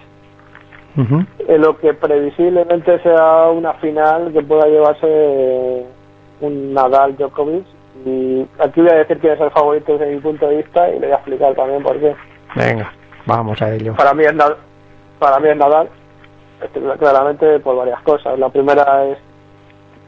[0.97, 1.23] Ujú.
[1.47, 5.85] en lo que previsiblemente sea una final que pueda llevarse
[6.41, 7.65] un Nadal Djokovic,
[8.05, 10.93] Y aquí voy a decir quién es el favorito desde mi punto de vista y
[10.99, 12.15] le voy a explicar también por qué.
[12.55, 12.91] Venga,
[13.25, 13.95] vamos a ello.
[13.95, 14.55] Para mí es, Na-
[15.19, 15.89] para mí es Nadal,
[16.99, 18.39] claramente por varias cosas.
[18.39, 19.17] La primera es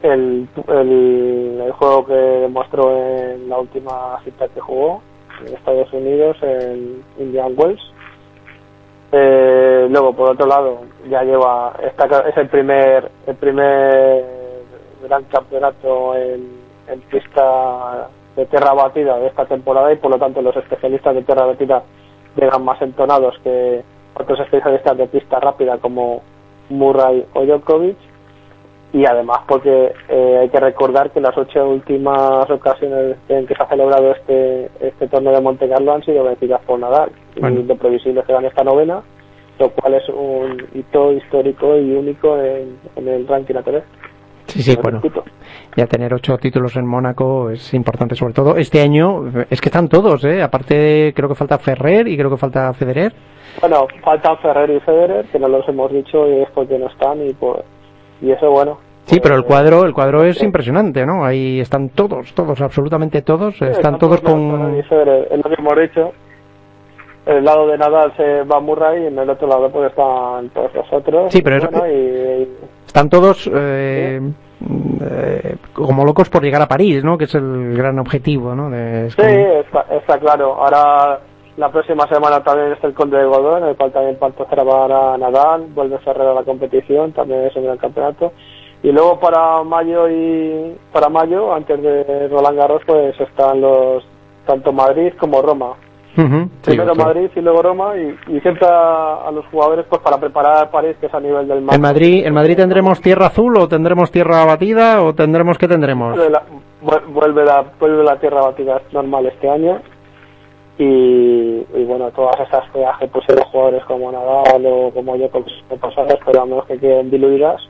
[0.02, 5.02] el, el, el juego que demostró en la última cita que jugó
[5.46, 7.82] en Estados Unidos, en Indian Wells.
[9.12, 14.24] Eh, luego, por otro lado, ya lleva, esta, es el primer, el primer
[15.04, 20.40] gran campeonato en, en pista de tierra batida de esta temporada y por lo tanto
[20.42, 21.82] los especialistas de tierra batida
[22.36, 23.82] llegan más entonados que
[24.14, 26.22] otros especialistas de pista rápida como
[26.70, 27.96] Murray o Djokovic
[28.92, 33.62] y además porque eh, hay que recordar que las ocho últimas ocasiones en que se
[33.62, 37.60] ha celebrado este este torneo de Monte Carlo han sido vencidas por Nadal Bueno.
[37.60, 39.02] y lo previsible es que esta novena
[39.58, 43.84] lo cual es un hito histórico y único en, en el ranking ATP
[44.46, 45.00] Sí, sí, bueno.
[45.00, 45.24] repito.
[45.76, 49.24] Ya tener ocho títulos en Mónaco es importante, sobre todo este año.
[49.48, 50.42] Es que están todos, ¿eh?
[50.42, 53.12] Aparte, creo que falta Ferrer y creo que falta Federer.
[53.60, 57.26] Bueno, faltan Ferrer y Federer, que no los hemos dicho y es porque no están
[57.26, 57.60] y pues
[58.20, 58.78] y eso bueno.
[59.06, 61.24] Sí, pero el pues, cuadro, el cuadro es impresionante, ¿no?
[61.24, 63.60] Ahí están todos, todos, absolutamente todos.
[63.60, 64.82] Están todos y con.
[64.88, 66.12] Federer, es lo que hemos dicho.
[67.26, 70.74] El lado de Nadal se va Murray y en el otro lado pues están todos
[70.74, 71.32] los otros.
[71.32, 72.48] Sí, pero es- bueno, y,
[72.92, 74.20] Están todos eh,
[75.00, 77.16] eh, como locos por llegar a París, ¿no?
[77.16, 78.68] Que es el gran objetivo, ¿no?
[78.68, 80.52] De- es Sí, está, está claro.
[80.62, 81.18] Ahora
[81.56, 85.68] la próxima semana también es el Conde de Godó, en el cual también participará Nadal,
[85.74, 88.34] vuelve Ferrer a la competición, también es un gran campeonato.
[88.82, 94.04] Y luego para mayo y para mayo, antes de Roland Garros, pues están los
[94.46, 95.76] tanto Madrid como Roma.
[96.14, 96.94] Primero.
[96.94, 100.96] Madrid y luego Roma y, y siempre a, a los jugadores pues para preparar París,
[101.00, 101.74] que es a nivel del mar.
[101.74, 106.14] ¿En Madrid, ¿En Madrid tendremos tierra azul o tendremos tierra batida o tendremos qué tendremos?
[106.16, 106.42] Vuelve la,
[106.84, 109.80] vuel- vuelve la, vuelve la tierra batida normal este año
[110.78, 115.44] y, y bueno, todas esas feas que pusieron jugadores como Nadal o como yo con
[115.80, 117.60] pasadas, pero a menos que queden diluidas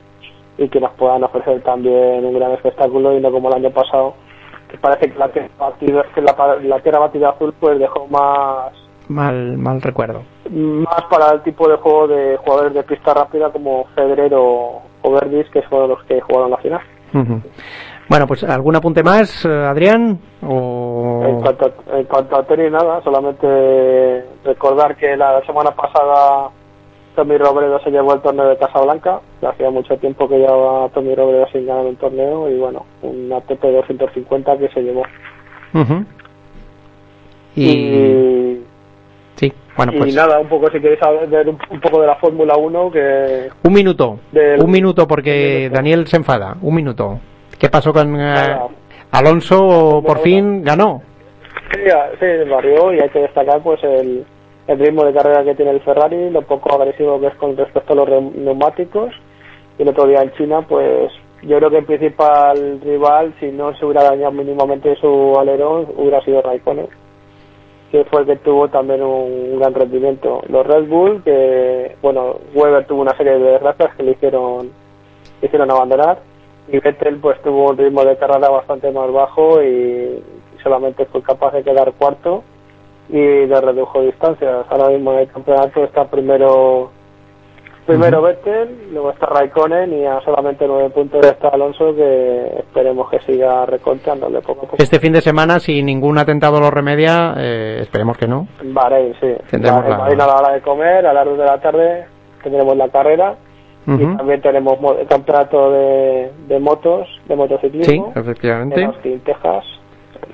[0.57, 4.13] y que nos puedan ofrecer también un gran espectáculo y no como el año pasado
[4.73, 8.73] que parece que la tierra batida, que la, tierra batida azul pues dejó más
[9.07, 10.23] Mal, mal recuerdo.
[10.49, 15.11] más para el tipo de juego de jugadores de pista rápida como Federer o, o
[15.11, 16.81] Verdis que fueron los que jugaron la final.
[17.13, 17.39] Ujú.
[18.09, 22.71] Bueno, pues algún apunte más, eh, Adrián, o En cuanto, a- en cuanto a tenis,
[22.71, 26.49] nada, solamente recordar que la semana pasada
[27.15, 31.13] Tommy Robredo se llevó el torneo de Casablanca, que hacía mucho tiempo que llevaba Tommy
[31.15, 35.03] Robredo sin ganar un torneo, y bueno, un ATP 250 que se llevó.
[37.55, 38.63] Y, Y,
[39.35, 42.15] sí, bueno, y pues nada, un poco si queréis saber un, un poco de la
[42.15, 45.75] Fórmula 1, que un minuto, del- un minuto porque un minuto.
[45.75, 47.19] Daniel se enfada, un minuto.
[47.59, 48.57] ¿Qué pasó con eh.
[49.11, 50.01] Alonso?
[50.05, 51.01] Por fin ganó.
[51.71, 51.79] Sí,
[52.19, 54.25] sí, barrió y hay que destacar pues el,
[54.67, 57.93] el ritmo de carrera que tiene el Ferrari, lo poco agresivo que es con respecto
[57.93, 59.13] a los neumáticos.
[59.77, 63.75] Y el otro día en China, pues yo creo que el principal rival, si no
[63.75, 66.87] se hubiera dañado mínimamente su alerón, hubiera sido Raikkonen,
[67.91, 70.41] que fue el que tuvo también un gran rendimiento.
[70.47, 74.71] Los Red Bull, que bueno, Weber tuvo una serie de desgracias que le hicieron,
[75.41, 76.19] le hicieron abandonar
[76.69, 80.23] y Vettel pues tuvo un ritmo de carrera bastante más bajo y
[80.61, 82.43] solamente fue capaz de quedar cuarto
[83.13, 84.65] y le redujo distancias.
[84.69, 86.89] Ahora mismo en el campeonato está primero
[87.85, 93.19] primero Vettel, luego está Raikkonen y a solamente nueve puntos está Alonso que esperemos que
[93.19, 94.75] siga recontándole poco a poco.
[94.79, 98.47] Este fin de semana, si ningún atentado lo remedia, eh, esperemos que no.
[98.63, 99.27] Bahrein, sí.
[99.51, 102.05] Tendremos En la- a la hora de comer, a las 2 de la tarde
[102.41, 103.35] tendremos la carrera
[103.85, 108.13] y también tenemos mo- el campeonato de, de motos, de Sí, motociclismo.
[108.15, 108.79] efectivamente.
[108.79, 109.65] en Austin, Texas.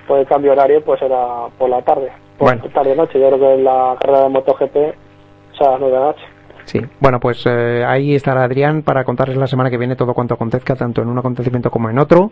[0.08, 2.12] Por el cambio horario, pues era por la tarde.
[2.40, 2.64] Por Bueno.
[2.74, 3.20] tarde-noche.
[3.20, 6.24] Yo creo que la carrera de MotoGP es a las 9 de la noche.
[6.66, 10.36] Sí, bueno, pues eh, ahí estará Adrián para contarles la semana que viene todo cuanto
[10.36, 12.32] acontezca, tanto en un acontecimiento como en otro.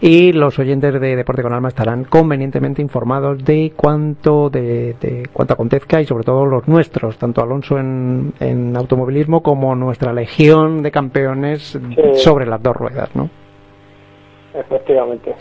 [0.00, 5.54] Y los oyentes de Deporte con Alma estarán convenientemente informados de cuánto, de, de cuánto
[5.54, 10.90] acontezca y sobre todo los nuestros, tanto Alonso en, en automovilismo como nuestra legión de
[10.92, 11.76] campeones
[12.14, 13.28] sobre las dos ruedas, ¿no?
[14.54, 15.34] Efectivamente.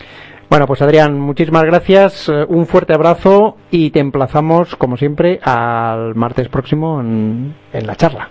[0.50, 6.14] Bueno, pues Adrián, muchísimas gracias, eh, un fuerte abrazo y te emplazamos, como siempre, al
[6.16, 8.30] martes próximo en, en la charla.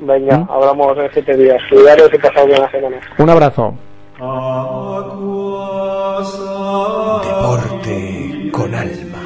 [0.00, 0.50] Venga, ¿Mm?
[0.50, 1.60] hablamos en 7 días.
[1.68, 3.00] Cuidaros y pasad buena semana.
[3.18, 3.74] Un abrazo.
[7.22, 9.18] Deporte con alma.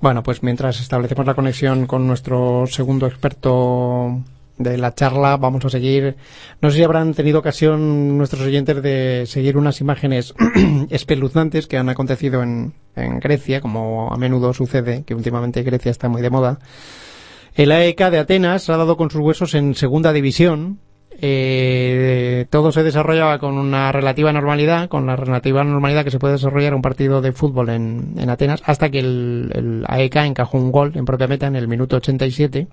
[0.00, 4.18] Bueno, pues mientras establecemos la conexión con nuestro segundo experto
[4.60, 6.16] de la charla vamos a seguir.
[6.60, 10.34] No sé si habrán tenido ocasión nuestros oyentes de seguir unas imágenes
[10.90, 16.20] espeluznantes que han acontecido en, Grecia, como a menudo sucede, que últimamente Grecia está muy
[16.20, 16.58] de moda.
[17.54, 20.80] El AEK de Atenas ha dado con sus huesos en segunda división.
[21.22, 26.34] Eh, todo se desarrollaba con una relativa normalidad, con la relativa normalidad que se puede
[26.34, 30.72] desarrollar un partido de fútbol en, en Atenas, hasta que el, el AEK encajó un
[30.72, 32.68] gol en propia meta en el minuto 87.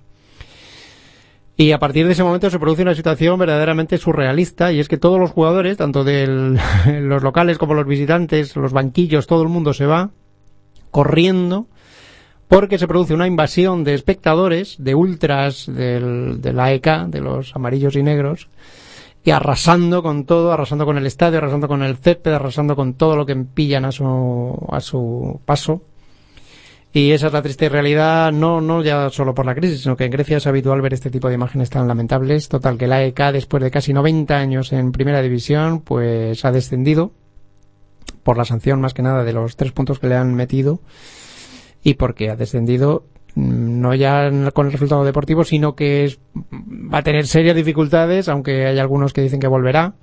[1.60, 4.98] Y a partir de ese momento se produce una situación verdaderamente surrealista y es que
[4.98, 6.28] todos los jugadores, tanto de
[7.02, 10.12] los locales como los visitantes, los banquillos, todo el mundo se va
[10.92, 11.66] corriendo
[12.48, 17.96] porque se produce una invasión de espectadores, de ultras del, del AEK, de los amarillos
[17.96, 18.50] y negros,
[19.24, 23.18] y arrasando con todo, arrasando con el estadio, arrasando con el césped, arrasando con todo
[23.18, 25.82] lo que pillan a su, a su paso.
[26.98, 30.06] Y esa es la triste realidad, no, no ya solo por la crisis, sino que
[30.06, 32.50] en Grecia es habitual ver este tipo de imágenes tan lamentables.
[32.50, 37.12] Total, que la AEK, después de casi 90 años en primera división, pues ha descendido
[38.24, 40.80] por la sanción más que nada de los tres puntos que le han metido
[41.84, 43.04] y porque ha descendido
[43.36, 46.20] mm, no ya con el resultado deportivo, sino que es-
[46.52, 49.94] va a tener serias dificultades, aunque hay algunos que dicen que volverá,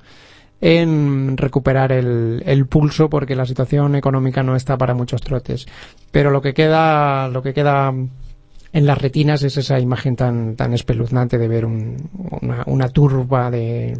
[0.61, 5.67] en recuperar el, el pulso porque la situación económica no está para muchos trotes.
[6.11, 7.93] Pero lo que queda, lo que queda
[8.73, 12.09] en las retinas es esa imagen tan, tan espeluznante de ver un-
[12.41, 13.97] una, una turba de,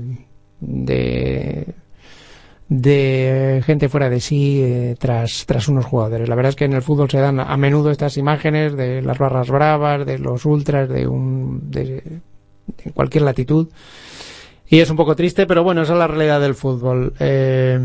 [2.69, 6.29] de, gente fuera de sí eh, tras, tras unos jugadores.
[6.29, 9.19] La verdad es que en el fútbol se dan a menudo estas imágenes de las
[9.19, 12.03] barras bravas, de los ultras, de un, de,
[12.95, 13.69] cualquier latitud.
[14.69, 17.13] Y es un poco triste, pero bueno, esa es la realidad del fútbol.
[17.21, 17.79] Eh,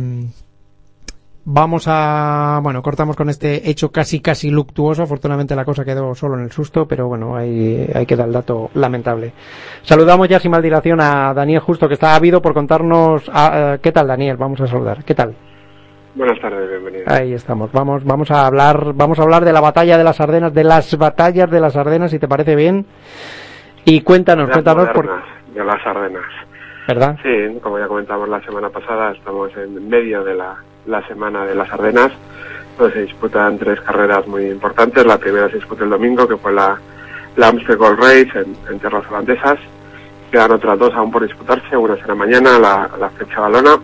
[1.45, 5.03] vamos a, bueno, cortamos con este hecho casi casi luctuoso.
[5.03, 8.69] Afortunadamente la cosa quedó solo en el susto, pero bueno, ahí, ahí queda el dato
[8.75, 9.33] lamentable.
[9.83, 13.79] Saludamos ya sin mal dilación a Daniel Justo, que está ávido por contarnos, a- eh,
[13.81, 14.37] ¿qué tal Daniel?
[14.37, 15.03] Vamos a saludar.
[15.03, 15.35] ¿Qué tal?
[16.15, 17.03] Buenas tardes, bienvenido.
[17.07, 17.71] Ahí estamos.
[17.71, 20.97] Vamos, vamos a hablar, vamos a hablar de la batalla de las Ardenas, de las
[20.97, 22.85] batallas de las Ardenas, si te parece bien.
[23.85, 25.05] Y cuéntanos, Las cuéntanos por,
[25.53, 26.23] de las Ardenas.
[27.21, 31.55] Sí, como ya comentamos la semana pasada, estamos en medio de la, la semana de
[31.55, 32.11] las Ardenas,
[32.77, 35.05] donde se disputan tres carreras muy importantes.
[35.05, 36.77] La primera se disputa el domingo, que fue la,
[37.35, 39.57] la Gold Race en, en tierras holandesas.
[40.31, 41.75] Quedan otras dos aún por disputarse.
[41.77, 43.77] Una será mañana, la, la flecha balona.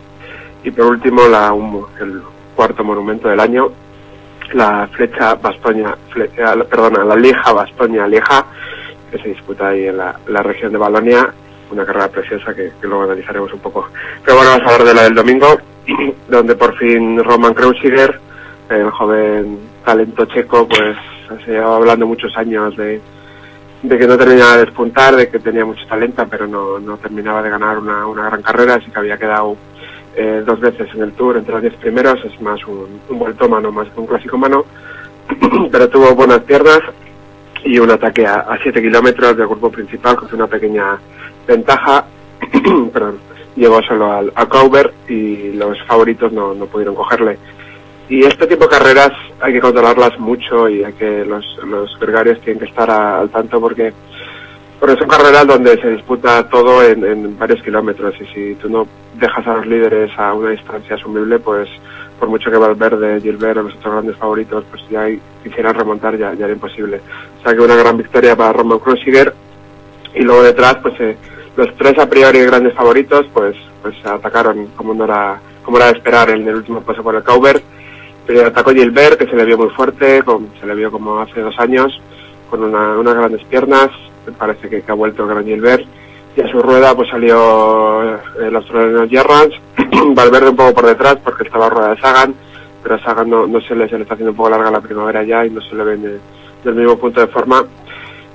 [0.64, 2.22] Y por último, la, un- el
[2.56, 3.70] cuarto monumento del año,
[4.54, 8.46] la flecha Bastoña, fle- eh, perdona, la Lieja Bastoña Lieja,
[9.12, 11.34] que se disputa ahí en la, la región de Balonia,
[11.72, 13.90] una carrera preciosa que, luego analizaremos un poco.
[14.24, 15.58] Pero bueno, vamos a hablar de la del domingo,
[16.28, 18.20] donde por fin Roman Kreuziger,
[18.70, 20.96] el joven talento checo, pues
[21.46, 23.00] se llevaba hablando muchos años de,
[23.84, 27.42] de que no terminaba de despuntar, de que tenía mucho talento, pero no, no terminaba
[27.42, 29.56] de ganar una, una gran carrera, así que había quedado
[30.16, 33.72] eh, dos veces en el Tour entre los diez primeros, es más un, un vueltómano
[33.72, 34.66] más que un clásico mano,
[35.72, 36.80] pero tuvo buenas piernas
[37.64, 40.98] y un ataque a, a 7 kilómetros del grupo principal con una pequeña
[41.48, 42.06] ventaja,
[42.94, 43.20] perdón,
[43.56, 47.38] llegó solo al, a Cauber y los favoritos no, no pudieron cogerle.
[48.08, 52.40] Y este tipo de carreras hay que controlarlas mucho y hay que los, los gregarios
[52.42, 53.94] tienen que estar a- al tanto porque
[54.80, 58.86] porque son carreras donde se disputa todo en, en varios kilómetros y si tú no
[59.20, 61.70] dejas a los líderes a una distancia asumible, pues
[62.20, 65.08] por mucho que Valverde, Gilbert o los otros grandes favoritos pues ya
[65.44, 67.00] quisieran remontar ya, ya era imposible.
[67.40, 69.34] O sea que una gran victoria para Roman Kreuziger
[70.14, 71.18] y luego detrás pues eh,
[71.58, 75.94] los tres a priori grandes favoritos pues pues atacaron como no era como era de
[75.94, 77.62] esperar en el último paso por el Cauber
[78.26, 80.22] pero atacó Gilbert que se le vio muy fuerte
[80.60, 82.00] se le vio como hace dos años
[82.50, 83.90] con una, unas grandes piernas
[84.26, 85.86] me parece que, que ha vuelto el gran Gilbert.
[86.36, 89.54] Y a su rueda pues salió eh, el australiano Gerrans
[90.16, 92.36] Valverde un poco por detrás porque estaba a rueda de Sagan
[92.84, 94.82] pero a Sagan no, no se, le, se le está haciendo un poco larga la
[94.82, 96.20] primavera ya y no se le ve de-
[96.64, 97.64] del mismo punto de forma.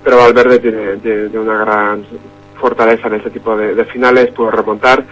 [0.02, 2.04] Pero Valverde tiene, tiene- tiene una gran
[2.60, 5.04] fortaleza en este tipo de, de finales, pudo remontar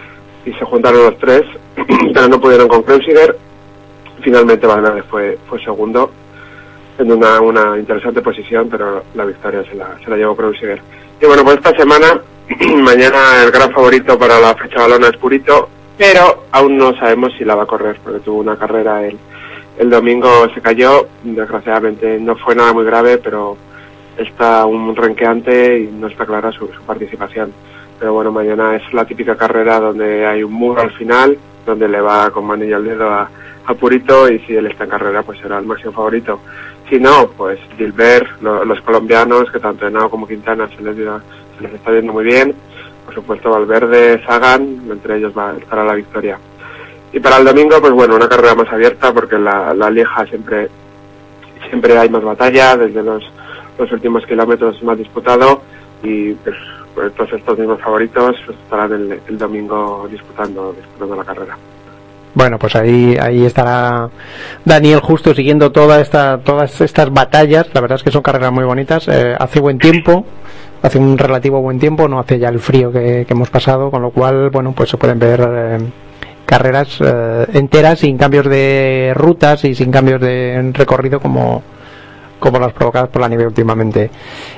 [0.45, 1.43] y se juntaron los tres,
[2.13, 3.37] pero no pudieron con Kreuziger.
[4.21, 6.11] Finalmente Valverde fue, fue segundo
[6.97, 10.81] en una, una interesante posición, pero la victoria se la, se la llevó Kreuziger.
[11.21, 12.21] Y bueno, pues esta semana,
[12.83, 17.43] mañana el gran favorito para la fecha balona es Purito, pero aún no sabemos si
[17.43, 19.17] la va a correr, porque tuvo una carrera el,
[19.77, 23.57] el domingo, se cayó, desgraciadamente no fue nada muy grave, pero
[24.19, 27.51] está un renqueante y no está clara su, participación.
[27.99, 31.99] Pero bueno, mañana es la típica carrera donde hay un muro al final, donde le
[32.01, 33.29] va con manilla al dedo a,
[33.65, 36.39] a Purito y si él está en carrera pues será el máximo favorito.
[36.89, 41.61] Si no, pues Gilbert, lo- los colombianos, que tanto Henao como Quintana se les, se
[41.63, 42.55] les está yendo muy bien.
[43.05, 46.37] Por supuesto, Valverde, Sagan, entre ellos va estará la victoria.
[47.11, 50.69] Y para el domingo, pues bueno, una carrera más abierta porque la, la Lieja siempre,
[51.67, 53.23] siempre hay más batalla, desde los,
[53.79, 55.61] los últimos kilómetros más disputado
[56.03, 56.55] y pues,
[57.15, 58.91] todos estos mismos favoritos pues, estarán
[59.27, 61.57] el, domingo disputando, disputando la carrera.
[62.35, 64.09] Bueno, pues ahí, ahí estará
[64.63, 67.67] Daniel justo siguiendo toda esta, todas estas batallas.
[67.73, 69.07] La verdad es que son carreras muy bonitas.
[69.07, 70.25] Eh, hace buen tiempo,
[70.81, 74.03] hace un relativo buen tiempo, no hace ya el frío que, que hemos pasado, con
[74.03, 75.77] lo cual, bueno, pues se pueden ver eh,
[76.45, 81.61] carreras eh, enteras sin cambios de rutas y sin cambios de recorrido como,
[82.39, 84.09] como las provocadas por la nieve últimamente.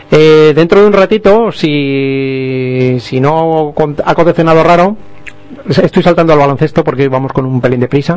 [0.10, 3.74] Eh, dentro de un ratito, si, si no
[4.06, 4.96] acontecido nada raro,
[5.68, 8.16] estoy saltando al baloncesto porque vamos con un pelín de prisa.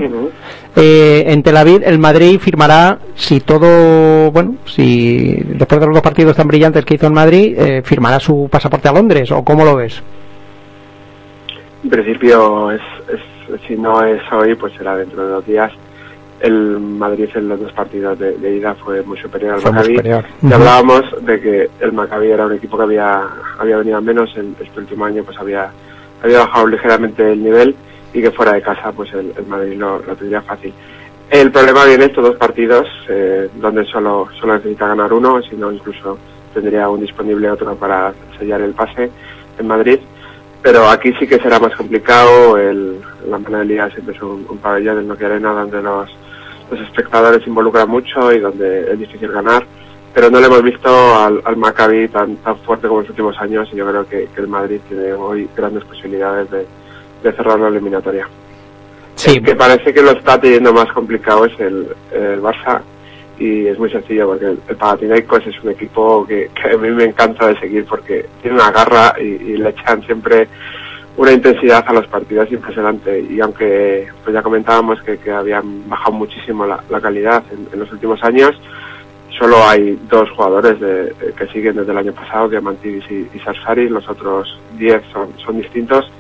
[0.77, 6.03] Eh, en Tel Aviv, el Madrid firmará, si todo, bueno, si después de los dos
[6.03, 9.65] partidos tan brillantes que hizo en Madrid, eh, firmará su pasaporte a Londres, o cómo
[9.65, 10.03] lo ves?
[11.83, 12.81] En principio, es,
[13.13, 15.71] es- si no es hoy, pues será dentro de dos días.
[16.41, 19.79] El Madrid en los dos partidos de, de ida fue muy superior al Fue muy
[19.79, 19.97] Maccabi.
[19.97, 20.25] superior.
[20.43, 23.23] Y hablábamos de que el Maccabi era un equipo que había,
[23.59, 25.71] había venido a menos en este último año, pues había,
[26.23, 27.75] había bajado ligeramente el nivel
[28.13, 30.73] y que fuera de casa, pues el, el Madrid lo, lo tendría fácil.
[31.31, 35.73] El problema viene estos dos partidos, eh, donde solo, solo necesita ganar uno, si no
[35.73, 36.19] incluso
[36.53, 39.11] tendría un disponible otro para sellar el pase
[39.59, 39.99] en Madrid.
[40.63, 42.57] Pero aquí sí que será más complicado.
[42.57, 46.09] El, la Liga siempre es un, un pabellón en Nokia Arena donde los,
[46.75, 49.65] los espectadores se involucran mucho y donde es difícil ganar.
[50.13, 53.37] Pero no le hemos visto al, al Maccabi tan, tan fuerte como en los últimos
[53.41, 56.67] años y yo creo que, que el Madrid tiene hoy grandes posibilidades de,
[57.23, 58.29] de cerrar la eliminatoria.
[59.17, 62.81] Sí, El que parece que lo está teniendo más complicado es el, el Barça
[63.39, 66.91] y es muy sencillo porque el, el Panathinaikos es un equipo que, que a mí
[66.91, 70.49] me encanta de seguir porque tiene una garra y, y le echan siempre
[71.17, 73.21] una intensidad a los partidos impresionante.
[73.21, 77.91] Y aunque pues ya comentábamos que, que habían bajado muchísimo la, calidad en, en los
[77.93, 78.53] últimos años
[79.39, 82.57] solo hay dos jugadores de- que siguen desde el año pasado que
[83.11, 86.11] y, y los otros 10 son, son distintos.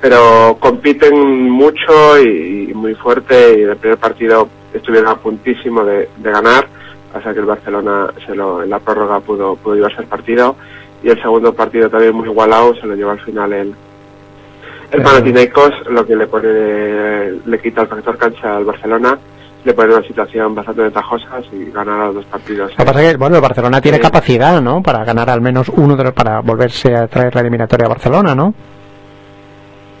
[0.00, 3.58] Pero compiten mucho y, muy fuerte.
[3.58, 6.66] Y en el primer partido estuvieron a puntísimo de, de ganar.
[7.14, 10.56] Hasta que el Barcelona se lo, en la prórroga pudo, pudo llevarse el partido.
[11.02, 13.74] Y el segundo partido también muy igualado se lo llevó al final el,
[14.92, 19.18] el Panathinaikos lo que le pone le quita el factor cancha al Barcelona
[19.62, 23.10] le pone una situación bastante ventajosa y ganar los dos partidos Lo que pasa es
[23.12, 24.82] que, bueno, el Barcelona tiene capacidad, ¿no?
[24.82, 28.34] Para ganar al menos uno de los, para volverse a traer la eliminatoria a Barcelona,
[28.34, 28.54] ¿no?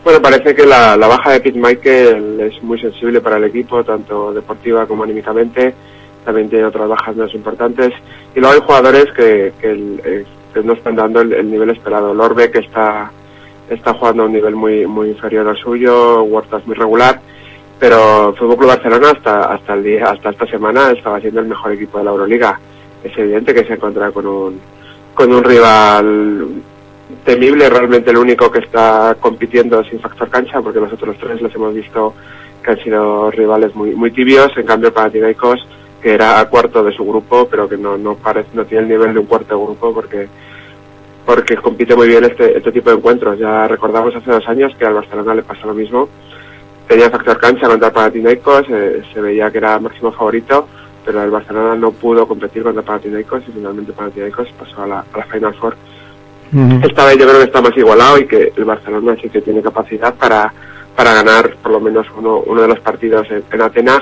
[0.02, 3.84] Bueno, parece que la, la baja de Pete Michael es muy sensible para el equipo,
[3.84, 5.74] tanto deportiva como anímicamente.
[6.24, 7.92] También tiene otras bajas más importantes.
[8.34, 10.24] Y luego hay jugadores que, que, el- eh,
[10.54, 12.14] que no están dando el, el nivel esperado.
[12.14, 13.10] Lorbe, que está,
[13.70, 17.20] está jugando a un nivel muy, muy inferior al suyo, Huerta muy regular.
[17.78, 21.72] Pero Fútbol Club Barcelona hasta, hasta el día, hasta esta semana estaba siendo el mejor
[21.72, 22.60] equipo de la Euroliga.
[23.02, 24.60] Es evidente que se encuentra con un,
[25.14, 26.62] con un rival
[27.24, 31.54] temible, realmente el único que está compitiendo sin factor cancha, porque los otros tres los
[31.54, 32.14] hemos visto
[32.62, 35.66] que han sido rivales muy muy tibios, en cambio Panathinaikos,
[36.02, 39.14] que era cuarto de su grupo, pero que no no parece no tiene el nivel
[39.14, 40.28] de un cuarto de grupo porque
[41.24, 43.38] porque compite muy bien este este tipo de encuentros.
[43.38, 46.08] Ya recordamos hace dos años que al Barcelona le pasó lo mismo.
[46.88, 50.66] Tenía factor cancha contra Panathinaikos, eh, se veía que era máximo favorito,
[51.04, 55.18] pero el Barcelona no pudo competir contra Panathinaikos y finalmente Panathinaikos pasó a la, a
[55.18, 55.76] la Final Four.
[56.82, 59.62] Esta vez yo creo que está más igualado y que el Barcelona sí que tiene
[59.62, 60.52] capacidad para,
[60.96, 64.00] para ganar por lo menos uno, uno de los partidos en, en Atenas,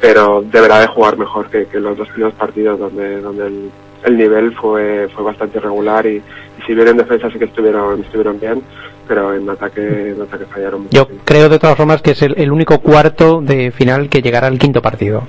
[0.00, 3.70] pero deberá de jugar mejor que, que los dos primeros partidos donde, donde el,
[4.04, 8.00] el nivel fue, fue bastante irregular y, y si bien en defensa sí que estuvieron,
[8.00, 8.62] estuvieron bien,
[9.06, 10.88] pero en ataque, en ataque fallaron.
[10.90, 14.46] Yo creo de todas formas que es el, el único cuarto de final que llegará
[14.46, 15.22] al quinto partido.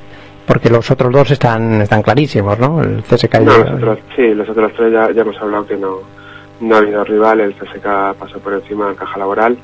[0.45, 2.81] Porque los otros dos están, están clarísimos, ¿no?
[2.81, 5.77] El CSK y No, los otros, sí, los otros tres ya, ya hemos hablado que
[5.77, 5.99] no,
[6.59, 9.57] no ha habido rival, el CSK pasó por encima del caja laboral.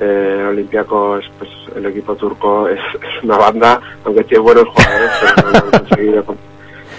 [0.00, 5.50] Eh, Olympiacos, pues el equipo turco es, es una banda, aunque tiene buenos jugadores, pero
[5.50, 6.24] no han conseguido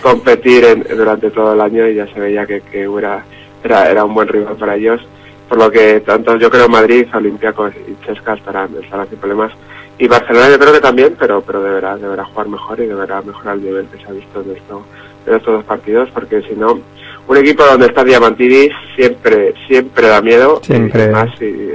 [0.01, 3.23] competir en- durante todo el año y ya se veía que, que era,
[3.63, 5.01] era, era un buen rival para ellos.
[5.49, 9.51] Por lo que tanto yo creo Madrid, Olympiacos y Chesca estarán, estarán sin problemas.
[9.97, 13.55] Y Barcelona yo creo que también, pero pero deberá deberá jugar mejor y deberá mejorar
[13.55, 14.83] el nivel que se ha visto en, esto,
[15.25, 16.79] en estos dos partidos, porque si no,
[17.27, 20.59] un equipo donde está Diamantidis siempre siempre da miedo.
[20.63, 21.05] Siempre.
[21.05, 21.71] Y más si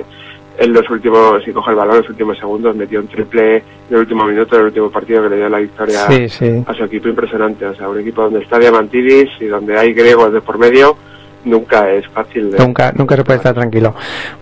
[0.63, 3.63] en los últimos, si coge el balón en los últimos segundos, metió un triple en
[3.91, 6.65] el último minuto del último partido que le dio la victoria Sí, sí.
[6.67, 7.67] a su equipo impresionante.
[7.67, 10.97] O sea, un equipo donde está Diamantidis y donde hay griegos de por medio,
[11.45, 12.51] nunca es fácil.
[12.53, 13.95] De, Nunca, nunca se puede estar tranquilo.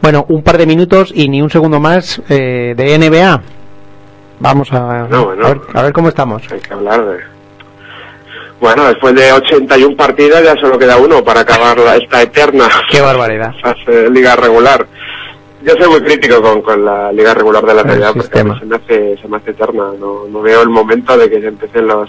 [0.03, 3.41] Bueno, un par de minutos y ni un segundo más eh, de NBA.
[4.41, 5.47] Vamos a, No, bueno.
[5.47, 6.43] a, ver, a ver cómo estamos.
[6.53, 7.18] Hay que hablar de.
[8.61, 13.01] Bueno, después de 81 partidos ya solo queda uno para acabar la- esta eterna Qué
[13.01, 13.55] barbaridad.
[13.62, 14.87] fase liga regular.
[15.63, 18.51] Yo soy muy crítico con, con la liga regular de la NBA porque a mí
[18.53, 18.59] sistema.
[18.59, 19.93] se me hace, se me hace eterna.
[19.99, 22.09] No, no veo el momento de que se empiecen los,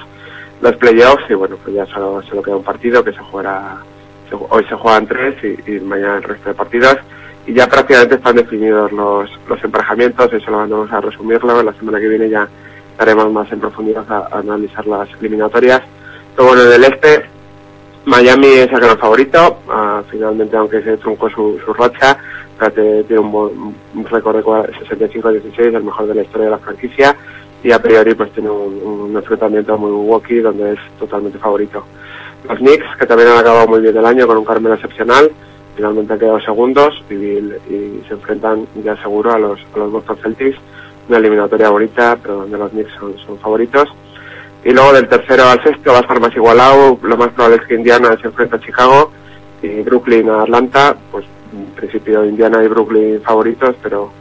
[0.61, 3.77] los playoffs y bueno, pues ya solo, solo queda un partido que se jugará,
[4.29, 6.97] se hoy se juegan tres y, y mañana el resto de partidos
[7.45, 11.99] y ya prácticamente están definidos los, los emparejamientos, eso lo vamos a resumirlo, la semana
[11.99, 12.47] que viene ya
[12.91, 15.81] estaremos más en profundidad a, a analizar las eliminatorias.
[16.35, 17.25] Pero bueno, en el este,
[18.05, 22.17] Miami es el gran favorito, ah, finalmente aunque se truncó su, su racha,
[22.69, 27.15] tiene un, un récord de cua- 65-16, el mejor de la historia de la franquicia,
[27.63, 31.83] y a priori pues tiene un, un enfrentamiento muy walkie donde es totalmente favorito.
[32.47, 35.31] Los Knicks, que también han acabado muy bien el año con un Carmelo excepcional,
[35.75, 40.17] finalmente han quedado segundos y, y se enfrentan ya seguro a los, a los Boston
[40.21, 40.57] Celtics,
[41.07, 43.87] una eliminatoria bonita, pero donde los Knicks son, son favoritos.
[44.63, 47.67] Y luego del tercero al sexto va a estar más igualado, lo más probable es
[47.67, 49.11] que Indiana se enfrente a Chicago
[49.63, 51.25] y Brooklyn a Atlanta, pues
[51.71, 54.11] principio Indiana y Brooklyn favoritos, pero,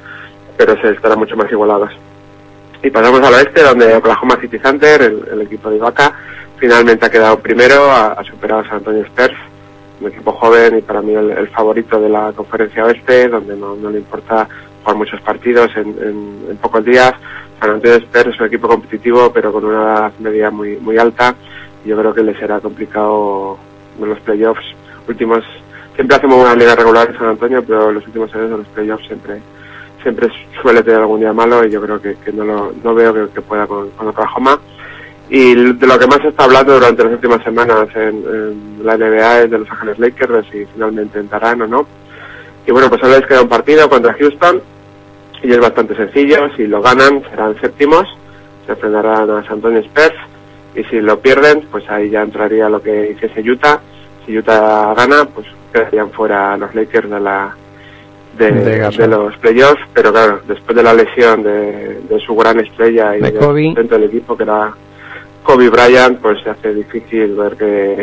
[0.57, 1.91] pero se estarán mucho más igualados.
[2.83, 6.15] Y pasamos al oeste, donde Oklahoma City Thunder, el, equipo de Ibaka,
[6.57, 9.37] finalmente ha quedado primero, ha, superado a San Antonio Spurs,
[10.01, 13.91] un equipo joven y para mí el, favorito de la conferencia oeste, donde no, no
[13.91, 14.49] le importa
[14.83, 15.89] jugar muchos partidos en,
[16.49, 17.13] en- pocos días.
[17.61, 21.35] San Antonio Spurs es un equipo competitivo, pero con una edad media muy, muy alta.
[21.85, 23.59] Yo creo que le será complicado
[24.01, 24.65] en los playoffs
[25.07, 25.45] últimos.
[26.01, 29.07] Siempre hacemos una liga regular en San Antonio, pero los últimos años de los playoffs
[29.07, 29.43] siempre
[30.03, 30.29] siempre
[30.63, 33.35] suele tener algún día malo y yo creo que, que no, lo, no veo que,
[33.35, 34.59] que pueda con, con Oklahoma.
[35.29, 38.97] Y de lo que más se está hablando durante las últimas semanas en, en la
[38.97, 41.87] NBA es de Los Ángeles Lakers, si finalmente entrarán o no.
[42.67, 44.63] Y bueno, pues ahora les queda un partido contra Houston
[45.43, 46.49] y es bastante sencillo.
[46.57, 48.07] Si lo ganan serán séptimos,
[48.65, 50.17] se enfrentarán a San Antonio Spurs
[50.75, 53.79] y si lo pierden, pues ahí ya entraría lo que hiciese Utah.
[54.25, 57.55] Si Utah gana, pues quedarían fuera los Lakers de la
[58.39, 59.01] de, De Gasol.
[59.03, 63.33] de los playoffs, pero claro, después de la lesión de, de su gran estrella y
[63.35, 63.73] Kobe.
[63.75, 64.73] dentro del equipo que era
[65.43, 67.97] Kobe Bryant, pues se hace difícil ver que,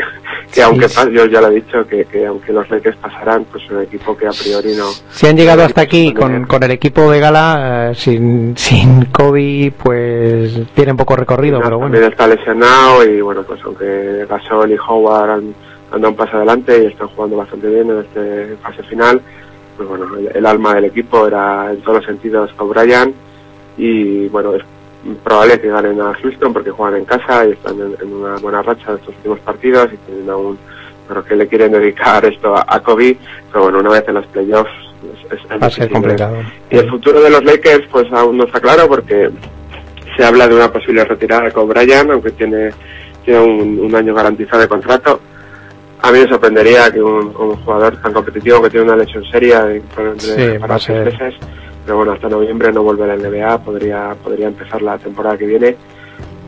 [0.47, 0.99] que Sí, aunque sí.
[1.13, 4.27] yo ya lo he dicho, que, que aunque los Lakers pasarán, pues un equipo que
[4.27, 4.89] a priori no.
[5.11, 9.71] Si han llegado hasta aquí con, con el equipo de gala, eh, sin, sin Kobe,
[9.81, 11.93] pues tienen poco recorrido, pero bueno.
[11.93, 15.53] También está lesionado y bueno, pues aunque Gasol y Howard han,
[15.91, 19.21] han dado un paso adelante y están jugando bastante bien en esta fase final,
[19.77, 23.15] pues bueno, el, el alma del equipo era en todos los sentidos Bryant
[23.77, 24.63] y bueno, es
[25.23, 28.61] probable que ganen a Houston porque juegan en casa y están en, en una buena
[28.61, 30.57] racha de estos últimos partidos y tienen aún,
[31.07, 33.17] creo que le quieren dedicar esto a, a Kobe,
[33.51, 34.71] pero bueno, una vez en los playoffs
[35.31, 36.37] es, es- es Va a ser difícil, complicado.
[36.71, 39.29] y el futuro de los Lakers pues aún no está claro porque
[40.17, 42.71] se habla de una posible retirada con Bryan, aunque tiene,
[43.23, 45.21] tiene un, un año garantizado de contrato.
[46.07, 49.65] A mí me sorprendería que un, un jugador tan competitivo que tiene una lesión seria
[49.65, 49.81] de, de-
[50.53, 51.33] Sí, para seis meses,
[51.85, 55.45] pero bueno, hasta noviembre no vuelve a la NBA, podría, podría empezar la temporada que
[55.45, 55.75] viene.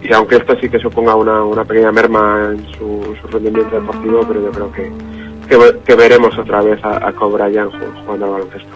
[0.01, 4.21] Y aunque esto sí que suponga una, una pequeña merma en su, su rendimiento deportivo,
[4.25, 4.91] pero yo creo que,
[5.49, 8.69] que, que veremos otra vez a, a Bryant ju- jugando al baloncesto.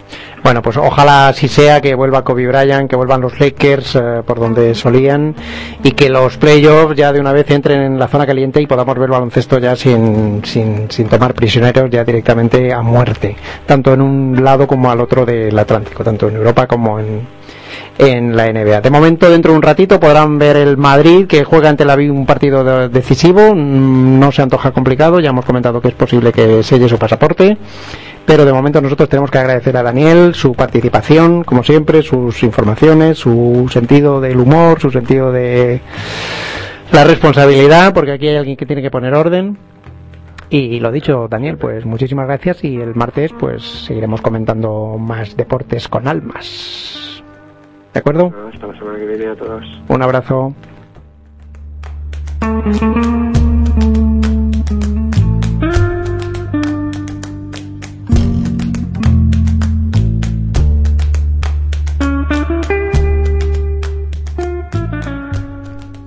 [0.44, 4.40] Bueno, pues ojalá así sea que vuelva Kobe Bryant, que vuelvan los Lakers eh, por
[4.40, 5.34] donde solían
[5.82, 8.98] y que los playoffs ya de una vez entren en la zona caliente y podamos
[8.98, 14.44] ver baloncesto ya sin, sin, sin tomar prisioneros, ya directamente a muerte, tanto en un
[14.44, 17.22] lado como al otro del Atlántico, tanto en Europa como en,
[17.98, 18.82] en la NBA.
[18.82, 22.26] De momento, dentro de un ratito podrán ver el Madrid que juega ante la un
[22.26, 23.54] partido de- decisivo.
[23.56, 25.20] Mm, No se antoja complicado.
[25.20, 27.58] Ya hemos comentado que es posible que selle su pasaporte.
[28.26, 33.18] Pero de momento nosotros tenemos que agradecer a Daniel su participación, como siempre, sus informaciones,
[33.18, 35.82] su sentido del humor, su sentido de
[36.92, 39.58] la responsabilidad, porque aquí hay alguien que tiene que poner orden.
[40.50, 45.88] Y lo dicho, Daniel, pues muchísimas gracias y el martes pues seguiremos comentando más deportes
[45.88, 47.24] con almas.
[47.94, 48.32] ¿De acuerdo?
[48.54, 49.66] Hasta la semana que viene a todos.
[49.88, 50.54] Un abrazo.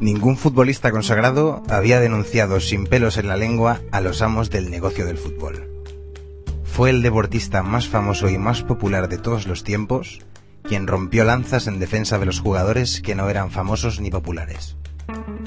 [0.07, 5.04] Ningún futbolista consagrado había denunciado sin pelos en la lengua a los amos del negocio
[5.04, 5.68] del fútbol.
[6.62, 10.20] Fue el deportista más famoso y más popular de todos los tiempos
[10.62, 14.76] quien rompió lanzas en defensa de los jugadores que no eran famosos ni populares.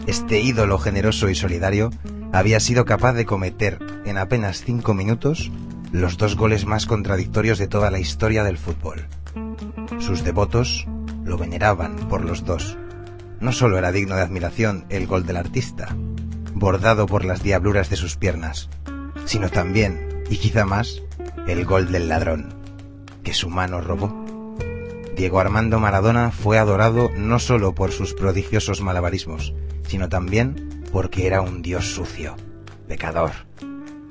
[0.08, 1.90] Este ídolo generoso y solidario
[2.34, 5.54] había sido capaz de cometer en apenas cinco minutos
[5.94, 9.08] los dos goles más contradictorios de toda la historia del fútbol.
[10.00, 10.86] Sus devotos
[11.24, 12.78] lo veneraban por los dos.
[13.42, 15.96] No solo era digno de admiración el gol del artista,
[16.54, 18.70] bordado por las diabluras de sus piernas,
[19.26, 21.02] sino también, y quizá más,
[21.48, 22.54] el gol del ladrón,
[23.24, 24.26] que su mano robó.
[25.16, 29.54] Diego Armando Maradona fue adorado no solo por sus prodigiosos malabarismos,
[29.88, 32.36] sino también porque era un dios sucio,
[32.88, 33.32] pecador,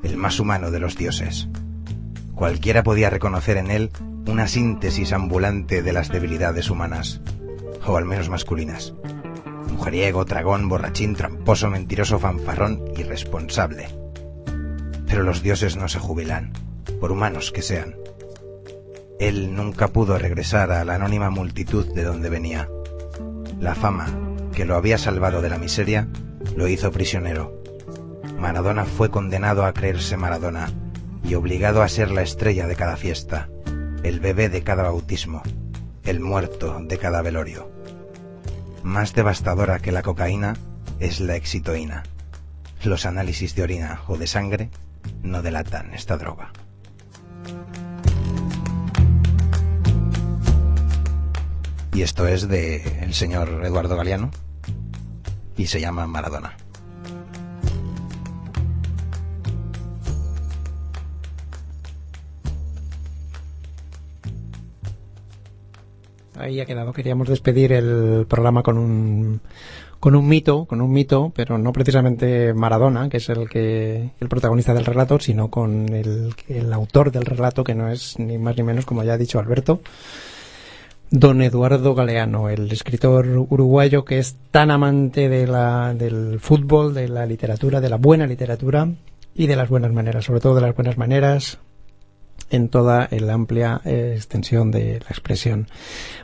[0.03, 1.49] el más humano de los dioses.
[2.35, 3.91] Cualquiera podía reconocer en él
[4.27, 7.21] una síntesis ambulante de las debilidades humanas,
[7.87, 8.95] o al menos masculinas.
[9.79, 13.87] Mujeriego, tragón, borrachín, tramposo, mentiroso, fanfarrón, irresponsable.
[15.07, 16.53] Pero los dioses no se jubilan,
[17.01, 17.95] por humanos que sean.
[19.21, 22.69] Él nunca pudo regresar a la anónima multitud de donde venía.
[23.61, 24.09] La fama,
[24.53, 26.09] que lo había salvado de la miseria,
[26.57, 27.63] lo hizo prisionero.
[28.37, 30.73] Maradona fue condenado a creerse Maradona
[31.23, 33.49] y obligado a ser la estrella de cada fiesta,
[34.03, 35.41] el bebé de cada bautismo,
[36.03, 37.78] el muerto de cada velorio.
[38.83, 40.55] Más devastadora que la cocaína
[41.01, 42.05] es la exitoína.
[42.85, 44.71] Los análisis de orina o de sangre
[45.23, 46.53] no delatan esta droga.
[51.93, 54.31] Y esto es de el señor Eduardo Galeano
[55.57, 56.57] y se llama Maradona.
[66.39, 66.93] Ahí ha quedado.
[66.93, 69.41] Queríamos despedir el programa con un
[69.99, 74.29] con un mito, con un mito, pero no precisamente Maradona, que es el que el
[74.29, 78.63] protagonista del relato, sino con el, autor del relato, que no es ni más ni
[78.63, 79.81] menos, como ya ha dicho Alberto,
[81.11, 87.09] don Eduardo Galeano, el escritor uruguayo que es tan amante de la, del fútbol, de
[87.09, 88.89] la literatura, de la buena literatura
[89.35, 91.59] y de las buenas maneras, sobre todo de las buenas maneras
[92.51, 95.69] en toda la amplia eh, extensión de la expresión.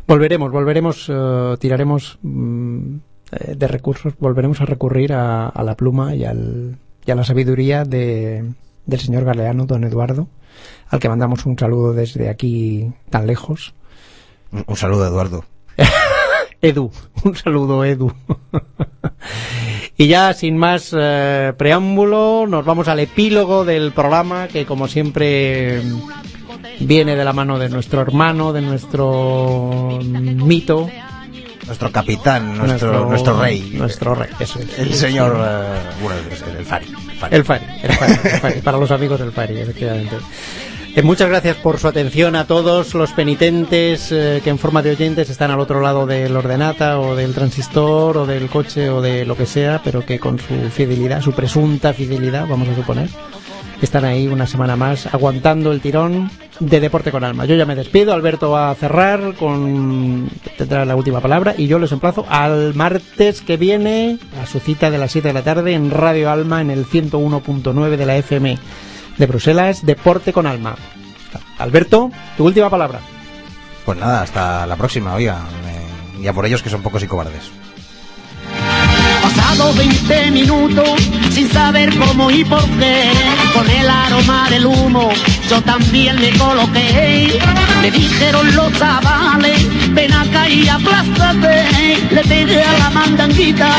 [0.07, 2.97] Volveremos, volveremos, eh, tiraremos mm,
[3.33, 7.25] eh, de recursos, volveremos a recurrir a, a la pluma y, al, y a la
[7.25, 8.45] sabiduría de,
[8.87, 10.29] del señor Galeano, don Eduardo,
[10.89, 13.75] al que mandamos un saludo desde aquí tan lejos.
[14.53, 15.45] Un, un saludo, Eduardo.
[16.65, 16.91] Edu,
[17.25, 18.11] un saludo Edu.
[19.99, 25.83] y ya sin más eh, preámbulo, nos vamos al epílogo del programa que como siempre
[26.81, 30.89] viene de la mano de nuestro hermano, de nuestro mito,
[31.67, 33.73] Nuestro capitán, nuestro, nuestro, rey.
[33.75, 34.79] Nuestro rey, eso es.
[34.79, 36.87] El señor, eh, bueno, el, el Fari.
[36.87, 37.31] el Fari.
[37.31, 40.17] El Fari, el Fari, el Fari, para los amigos del Fari, efectivamente.
[40.97, 44.93] Eh, muchas gracias por su atención a todos los penitentes eh, que en forma de
[44.93, 49.25] oyentes están al otro lado del ordenata o del transistor o del coche o de
[49.25, 53.09] lo que sea, pero que con su fidelidad, su presunta fidelidad, vamos a suponer,
[53.83, 56.31] están ahí una semana más aguantando el tirón
[56.61, 57.45] de Deporte con Alma.
[57.45, 61.81] Yo ya me despido, Alberto va a cerrar con tendrá la última palabra y yo
[61.81, 65.73] les emplazo al martes que viene a su cita de las 7 de la tarde
[65.73, 68.59] en Radio Alma en el 101.9 de la FM
[69.17, 70.77] de Bruselas, Deporte con Alma.
[71.59, 73.01] Alberto, tu última palabra.
[73.85, 75.41] Pues nada, hasta la próxima, oiga.
[75.67, 77.51] eh, y a por ellos que son pocos y cobardes.
[79.23, 81.01] Pasado 20 minutos
[81.31, 83.11] sin saber cómo y por qué,
[83.53, 85.11] con el aroma del humo
[85.49, 87.39] yo también me coloqué.
[87.83, 91.65] Me dijeron los chavales, ven acá y aplástate.
[92.11, 93.71] Le pegué a la mandanguita,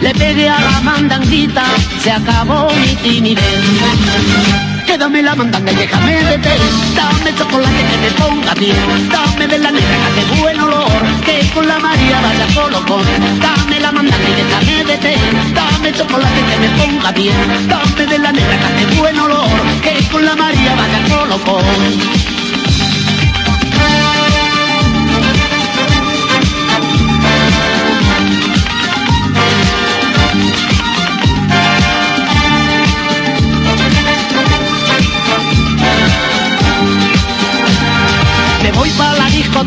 [0.00, 1.64] le pegué a la mandanguita,
[2.02, 4.71] se acabó mi timidez.
[4.86, 6.50] Quédame la mandanga y déjame de té
[6.94, 8.76] Dame chocolate que me ponga bien.
[9.10, 11.02] Dame de la negra que buen olor.
[11.24, 13.04] Que con la María vaya colocón
[13.40, 15.14] Dame la mandanga y déjame de té
[15.54, 17.68] Dame chocolate que me ponga bien.
[17.68, 19.48] Dame de la negra que buen olor.
[19.82, 22.21] Que con la María vaya colocón Me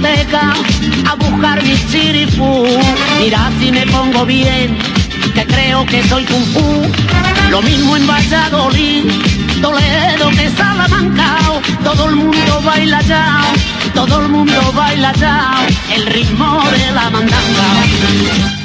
[0.03, 2.65] a buscar mi chirifú.
[3.19, 4.77] Mira si me pongo bien,
[5.33, 6.81] que creo que soy kung fu.
[7.49, 9.05] Lo mismo en Valladolid,
[9.61, 11.37] Toledo que Salamanca.
[11.83, 13.41] Todo el mundo baila ya,
[13.93, 15.65] todo el mundo baila ya.
[15.93, 18.64] El ritmo de la mandanga.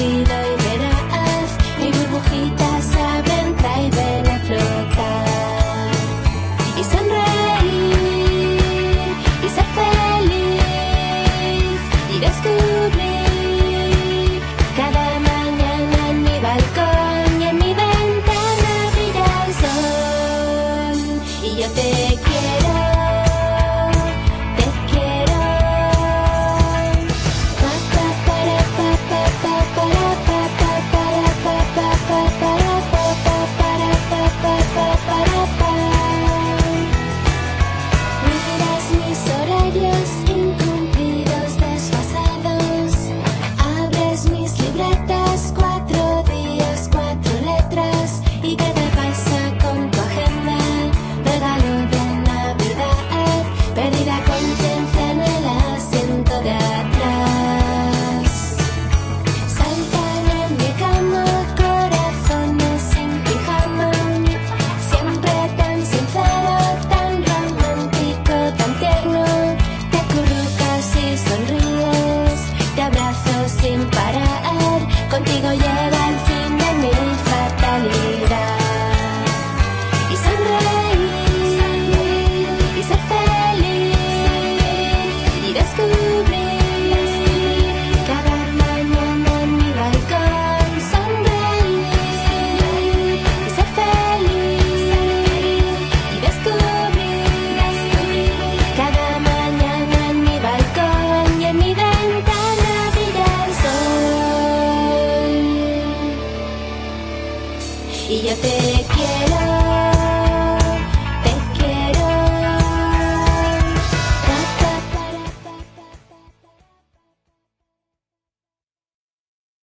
[0.00, 0.39] Lúcido y